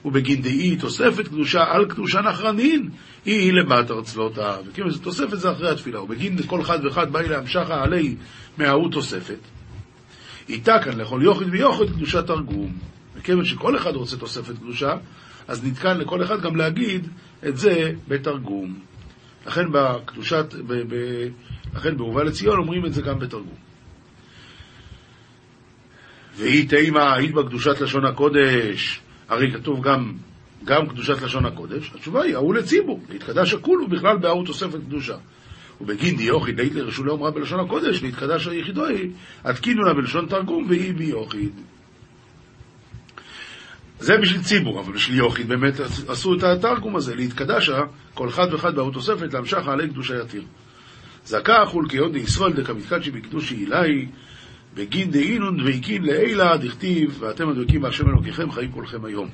ובגין 0.05 0.41
דאי 0.41 0.75
תוספת 0.75 1.27
קדושה 1.27 1.63
על 1.69 1.85
קדושה 1.85 2.21
נחרנין, 2.21 2.89
היא 3.25 3.53
לבת 3.53 3.91
ארצלותא. 3.91 4.57
וכאילו 4.67 4.91
זה 4.91 4.99
תוספת 4.99 5.39
זה 5.39 5.51
אחרי 5.51 5.69
התפילה, 5.69 6.01
ובגין 6.01 6.37
כל 6.47 6.61
אחד 6.61 6.85
ואחד 6.85 7.11
באי 7.11 7.29
להמשכה 7.29 7.83
עלי 7.83 8.15
מההוא 8.57 8.91
תוספת. 8.91 9.39
איתה 10.49 10.73
כאן 10.83 10.97
לכל 10.97 11.21
יוכד 11.23 11.45
ויוכד 11.51 11.89
קדושת 11.89 12.27
תרגום. 12.27 12.77
וכיוון 13.15 13.45
שכל 13.45 13.77
אחד 13.77 13.95
רוצה 13.95 14.17
תוספת 14.17 14.57
קדושה, 14.57 14.93
אז 15.47 15.65
נתקן 15.65 15.97
לכל 15.97 16.23
אחד 16.23 16.41
גם 16.41 16.55
להגיד 16.55 17.07
את 17.47 17.57
זה 17.57 17.91
בתרגום. 18.07 18.79
לכן 19.47 19.65
בקדושת, 19.71 20.53
ב, 20.67 20.73
ב, 20.73 20.95
לכן 21.75 21.97
בהובא 21.97 22.23
לציון 22.23 22.57
אומרים 22.57 22.85
את 22.85 22.93
זה 22.93 23.01
גם 23.01 23.19
בתרגום. 23.19 23.55
והיא 26.35 26.69
תימה, 26.69 27.13
היית 27.13 27.33
בקדושת 27.33 27.81
לשון 27.81 28.05
הקודש, 28.05 29.01
הרי 29.29 29.51
כתוב 29.51 29.81
גם, 29.83 30.13
גם 30.63 30.87
קדושת 30.87 31.21
לשון 31.21 31.45
הקודש, 31.45 31.91
התשובה 31.95 32.23
היא, 32.23 32.35
ההוא 32.35 32.55
לציבור, 32.55 32.99
להתקדש 33.09 33.53
הכולו 33.53 33.87
בכלל 33.87 34.17
בהוא 34.17 34.45
תוספת 34.45 34.79
קדושה. 34.79 35.17
ובגין 35.81 36.15
דיוכי 36.17 36.51
דאית 36.51 36.75
לרשו 36.75 37.03
לאומרה 37.03 37.31
בלשון 37.31 37.59
הקודש, 37.59 38.03
להתקדש 38.03 38.47
היחידוי, 38.47 39.11
התקינו 39.43 39.81
לה 39.83 39.93
בלשון 39.93 40.25
תרגום, 40.25 40.65
והיא 40.69 40.93
ביוכי. 40.93 41.49
זה 44.00 44.18
בשביל 44.22 44.41
ציבור, 44.41 44.80
אבל 44.80 44.93
בשביל 44.93 45.18
יוכי 45.18 45.43
באמת 45.43 45.74
עשו 46.08 46.34
את 46.34 46.43
התרגום 46.43 46.95
הזה, 46.95 47.16
להתקדשה, 47.16 47.82
כל 48.14 48.30
אחד 48.30 48.47
ואחד 48.52 48.76
בהוא 48.76 48.93
תוספת, 48.93 49.34
להמשך 49.34 49.68
עלי 49.68 49.89
קדושה 49.89 50.22
יתיר. 50.22 50.43
זכה 51.26 51.66
חולקיות 51.66 52.12
דישראל 52.12 52.54
דקמתקדשי 52.54 53.12
בקדושי 53.12 53.56
אילאי, 53.56 54.08
בגין 54.74 55.12
דאינון 55.12 55.58
דבקין 55.58 56.04
לעילה, 56.04 56.58
דכתיב, 56.58 57.18
ואתם 57.20 57.50
הדבקים 57.50 57.82
בהשם 57.82 58.10
אלוקיכם 58.10 58.52
חיים 58.52 58.72
כולכם 58.72 59.06
היום. 59.06 59.30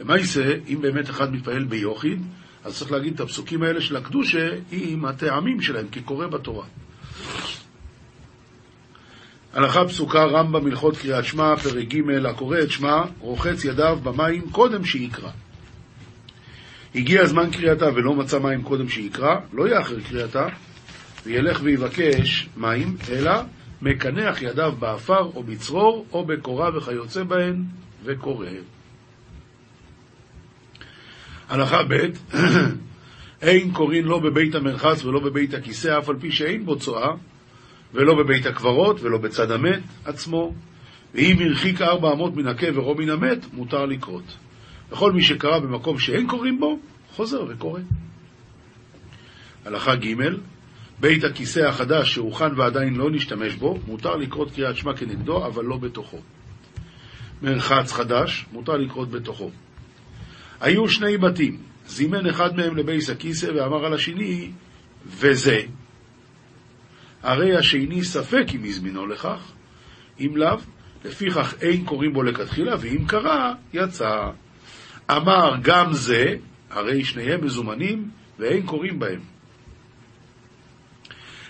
למעשה, 0.00 0.54
אם 0.68 0.78
באמת 0.80 1.10
אחד 1.10 1.32
מתפעל 1.32 1.64
ביוחיד, 1.64 2.22
אז 2.64 2.78
צריך 2.78 2.92
להגיד 2.92 3.14
את 3.14 3.20
הפסוקים 3.20 3.62
האלה 3.62 3.80
של 3.80 3.96
הקדושה 3.96 4.50
עם 4.70 5.04
הטעמים 5.04 5.60
שלהם, 5.60 5.88
כקורא 5.88 6.28
בתורה. 6.28 6.66
הלכה 9.54 9.84
פסוקה 9.84 10.24
רמב"ם 10.24 10.66
הלכות 10.66 10.96
קריאת 10.96 11.24
שמע, 11.24 11.56
פרק 11.56 11.88
ג' 11.88 12.26
הקורא 12.26 12.58
את 12.58 12.70
שמע, 12.70 13.02
רוחץ 13.20 13.64
ידיו 13.64 13.98
במים 14.02 14.50
קודם 14.50 14.84
שיקרא. 14.84 15.30
הגיע 16.94 17.26
זמן 17.26 17.50
קריאתה 17.50 17.86
ולא 17.94 18.14
מצא 18.14 18.38
מים 18.38 18.62
קודם 18.62 18.88
שיקרא, 18.88 19.36
לא 19.52 19.68
יאחר 19.68 20.00
קריאתה, 20.00 20.46
וילך 21.26 21.60
ויבקש 21.62 22.48
מים, 22.56 22.96
אלא 23.10 23.32
מקנח 23.82 24.42
ידיו 24.42 24.72
באפר 24.78 25.30
או 25.34 25.42
בצרור 25.42 26.06
או 26.12 26.24
בקורה 26.24 26.76
וכיוצא 26.76 27.22
בהן, 27.22 27.64
וקורא. 28.04 28.48
הלכה 31.48 31.82
ב' 31.88 31.94
אין 33.42 33.72
קוראים 33.72 34.06
לא 34.06 34.18
בבית 34.18 34.54
המרחץ 34.54 35.04
ולא 35.04 35.20
בבית 35.20 35.54
הכיסא, 35.54 35.98
אף 35.98 36.08
על 36.08 36.16
פי 36.20 36.32
שאין 36.32 36.64
בו 36.64 36.78
צואה, 36.78 37.10
ולא 37.94 38.14
בבית 38.14 38.46
הקברות 38.46 39.00
ולא 39.00 39.18
בצד 39.18 39.50
המת 39.50 39.80
עצמו, 40.04 40.54
ואם 41.14 41.36
הרחיק 41.40 41.82
ארבע 41.82 42.12
אמות 42.12 42.36
מן 42.36 42.46
הקבר 42.46 42.82
או 42.82 42.94
מן 42.94 43.10
המת, 43.10 43.52
מותר 43.52 43.86
לקרות. 43.86 44.36
וכל 44.90 45.12
מי 45.12 45.22
שקרא 45.22 45.58
במקום 45.58 45.98
שאין 45.98 46.26
קוראים 46.26 46.60
בו, 46.60 46.78
חוזר 47.12 47.44
וקורא. 47.48 47.80
הלכה 49.64 49.94
ג' 49.94 50.14
בית 51.00 51.24
הכיסא 51.24 51.60
החדש 51.60 52.14
שהוכן 52.14 52.60
ועדיין 52.60 52.94
לא 52.94 53.10
נשתמש 53.10 53.54
בו, 53.54 53.78
מותר 53.86 54.16
לקרות 54.16 54.50
קריאת 54.50 54.76
שמע 54.76 54.96
כנגדו, 54.96 55.46
אבל 55.46 55.64
לא 55.64 55.76
בתוכו. 55.76 56.18
מרחץ 57.42 57.92
חדש, 57.92 58.46
מותר 58.52 58.76
לקרות 58.76 59.10
בתוכו. 59.10 59.50
היו 60.60 60.88
שני 60.88 61.18
בתים, 61.18 61.58
זימן 61.86 62.26
אחד 62.26 62.56
מהם 62.56 62.76
לבייס 62.76 63.10
הכיסא 63.10 63.46
ואמר 63.46 63.84
על 63.86 63.94
השני, 63.94 64.50
וזה. 65.06 65.60
הרי 67.24 67.56
השני 67.56 68.04
ספק 68.04 68.44
אם 68.54 68.64
הזמינו 68.64 69.06
לכך, 69.06 69.52
אם 70.20 70.36
לאו, 70.36 70.56
לפיכך 71.04 71.54
אין 71.60 71.84
קוראים 71.84 72.12
בו 72.12 72.22
לכתחילה, 72.22 72.74
ואם 72.80 73.04
קרא, 73.06 73.52
יצא. 73.72 74.30
אמר 75.10 75.54
גם 75.62 75.92
זה, 75.92 76.36
הרי 76.70 77.04
שניהם 77.04 77.44
מזומנים, 77.44 78.10
ואין 78.38 78.66
קוראים 78.66 78.98
בהם. 78.98 79.20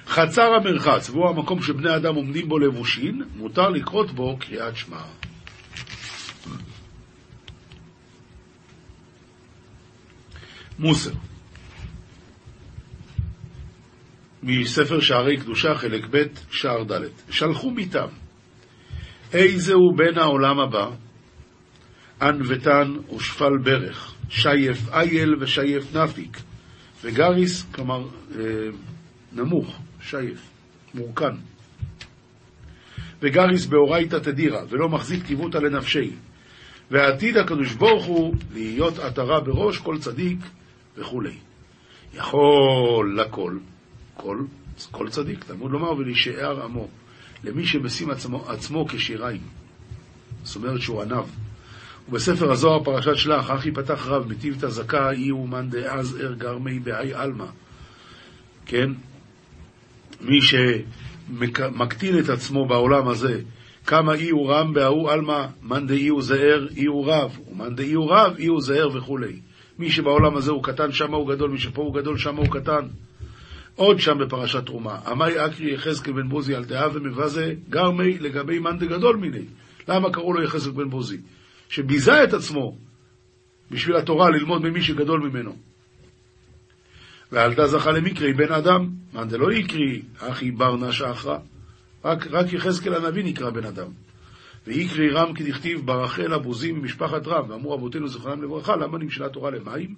חצר 0.06 0.54
המרחץ, 0.54 1.10
והוא 1.10 1.28
המקום 1.28 1.62
שבני 1.62 1.96
אדם 1.96 2.14
עומדים 2.14 2.48
בו 2.48 2.58
לבושין, 2.58 3.22
מותר 3.36 3.68
לקרות 3.68 4.10
בו 4.10 4.36
קריאת 4.40 4.76
שמע. 4.76 5.02
מוסר 10.78 11.12
מספר 14.46 15.00
שערי 15.00 15.36
קדושה, 15.36 15.74
חלק 15.74 16.06
ב', 16.10 16.22
שער 16.50 16.84
ד' 16.84 17.02
שלחו 17.30 17.74
ביתם 17.74 18.06
איזהו 19.32 19.94
בן 19.96 20.18
העולם 20.18 20.60
הבא, 20.60 20.90
ענוותן 22.22 22.94
ושפל 23.16 23.58
ברך, 23.64 24.14
שייף 24.28 24.78
אייל 24.92 25.34
ושייף 25.40 25.96
נפיק, 25.96 26.40
וגריס, 27.02 27.62
כלומר 27.72 28.06
אה, 28.38 28.44
נמוך, 29.32 29.78
שייף, 30.02 30.50
מורכן. 30.94 31.34
וגריס 33.22 33.66
באורייתא 33.66 34.16
תדירה, 34.16 34.62
ולא 34.68 34.88
מחזיק 34.88 35.26
טיבותא 35.26 35.58
לנפשי. 35.58 36.10
ועתיד 36.90 37.36
הקדוש 37.36 37.72
ברוך 37.72 38.04
הוא 38.04 38.34
להיות 38.54 38.98
עטרה 38.98 39.40
בראש 39.40 39.78
כל 39.78 39.98
צדיק 39.98 40.38
וכולי. 40.96 41.34
יכול 42.14 43.20
לכל, 43.20 43.58
כל, 44.16 44.44
כל 44.90 45.08
צדיק, 45.08 45.44
תלמוד 45.44 45.70
לומר 45.70 45.92
ולהישאר 45.92 46.64
עמו, 46.64 46.88
למי 47.44 47.66
שמשים 47.66 48.10
עצמו, 48.10 48.44
עצמו 48.48 48.86
כשיריים. 48.88 49.42
זאת 50.42 50.56
אומרת 50.56 50.80
שהוא 50.80 51.02
ענב. 51.02 51.24
ובספר 52.08 52.52
הזוהר 52.52 52.84
פרשת 52.84 53.16
שלח, 53.16 53.50
אך 53.50 53.66
יפתח 53.66 54.06
רב, 54.06 54.26
מטיב 54.28 54.56
תזכה, 54.60 55.10
אי 55.10 55.30
אומן 55.30 55.70
דאז 55.70 56.20
ער 56.20 56.34
גרמי 56.34 56.78
בהאי 56.78 57.14
עלמא. 57.14 57.46
כן? 58.66 58.90
מי 60.20 60.38
שמקטין 60.42 62.18
את 62.18 62.28
עצמו 62.28 62.66
בעולם 62.66 63.08
הזה, 63.08 63.40
כמה 63.86 64.14
אי 64.14 64.30
הוא 64.30 64.52
רם 64.52 64.74
בההוא 64.74 65.10
עלמא, 65.10 65.46
מאן 65.62 65.86
דאי 65.86 66.08
הוא 66.08 66.22
זהר, 66.22 66.68
אי 66.76 66.84
הוא 66.84 67.12
רב, 67.12 67.38
ומאן 67.52 67.74
דאי 67.74 67.92
הוא 67.92 68.10
רב, 68.10 68.34
אי 68.38 68.46
הוא 68.46 68.60
זהר 68.60 68.96
וכולי. 68.96 69.40
מי 69.78 69.90
שבעולם 69.90 70.36
הזה 70.36 70.50
הוא 70.50 70.62
קטן, 70.62 70.92
שמה 70.92 71.16
הוא 71.16 71.28
גדול, 71.28 71.50
מי 71.50 71.58
שפה 71.58 71.82
הוא 71.82 71.94
גדול, 71.94 72.18
שמה 72.18 72.38
הוא 72.38 72.50
קטן. 72.50 72.88
עוד 73.76 74.00
שם 74.00 74.18
בפרשת 74.18 74.66
תרומה, 74.66 74.98
עמי 75.06 75.46
אקרי 75.46 75.74
יחזקאל 75.74 76.12
בן 76.12 76.28
בוזי 76.28 76.54
על 76.54 76.64
דעה 76.64 76.88
ומבזה 76.94 77.54
גרמי 77.70 78.18
לגבי 78.18 78.58
מאן 78.58 78.78
דגדול 78.78 79.16
מיני. 79.16 79.44
למה 79.88 80.12
קראו 80.12 80.32
לו 80.32 80.42
יחזקאל 80.42 80.84
בן 80.84 80.90
בוזי? 80.90 81.18
שביזה 81.68 82.24
את 82.24 82.32
עצמו 82.32 82.76
בשביל 83.70 83.96
התורה 83.96 84.30
ללמוד 84.30 84.62
ממי 84.62 84.82
שגדול 84.82 85.20
ממנו. 85.20 85.56
ואלתה 87.32 87.66
זכה 87.66 87.90
למקרי 87.90 88.32
בן 88.32 88.52
אדם, 88.52 88.90
מאן 89.12 89.28
דלא 89.28 89.52
יקרי, 89.52 90.02
אחי 90.18 90.50
בר 90.50 90.76
נש 90.76 91.02
אחרא. 91.02 91.38
רק, 92.04 92.26
רק 92.30 92.52
יחזקאל 92.52 92.94
הנביא 92.94 93.24
נקרא 93.24 93.50
בן 93.50 93.64
אדם. 93.64 93.88
ויקרי 94.66 95.10
רם 95.10 95.34
כדכתיב 95.34 95.86
ברחל 95.86 96.32
הבוזים 96.32 96.78
ממשפחת 96.78 97.26
רם, 97.26 97.50
ואמרו 97.50 97.72
רבותינו 97.72 98.08
זכרם 98.08 98.42
לברכה, 98.42 98.76
למה 98.76 98.98
נמשלה 98.98 99.28
תורה 99.28 99.50
למים? 99.50 99.94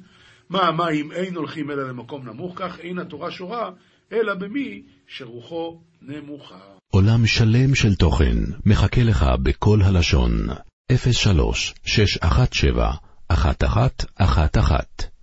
מה 0.48 0.68
המים 0.68 1.12
אין 1.12 1.34
הולכים 1.34 1.70
אלא 1.70 1.88
למקום 1.88 2.28
נמוך, 2.28 2.52
כך 2.56 2.80
אין 2.80 2.98
התורה 2.98 3.30
שורה, 3.30 3.70
אלא 4.12 4.34
במי 4.34 4.82
שרוחו 5.06 5.80
נמוכה. 6.02 6.58
עולם 6.92 7.26
שלם 7.26 7.74
של 7.74 7.94
תוכן 7.94 8.36
מחכה 8.66 9.02
לך 9.02 9.24
בכל 9.42 9.78
הלשון, 9.82 10.32
03 11.12 11.74
617 11.84 12.94
1111 13.30 15.15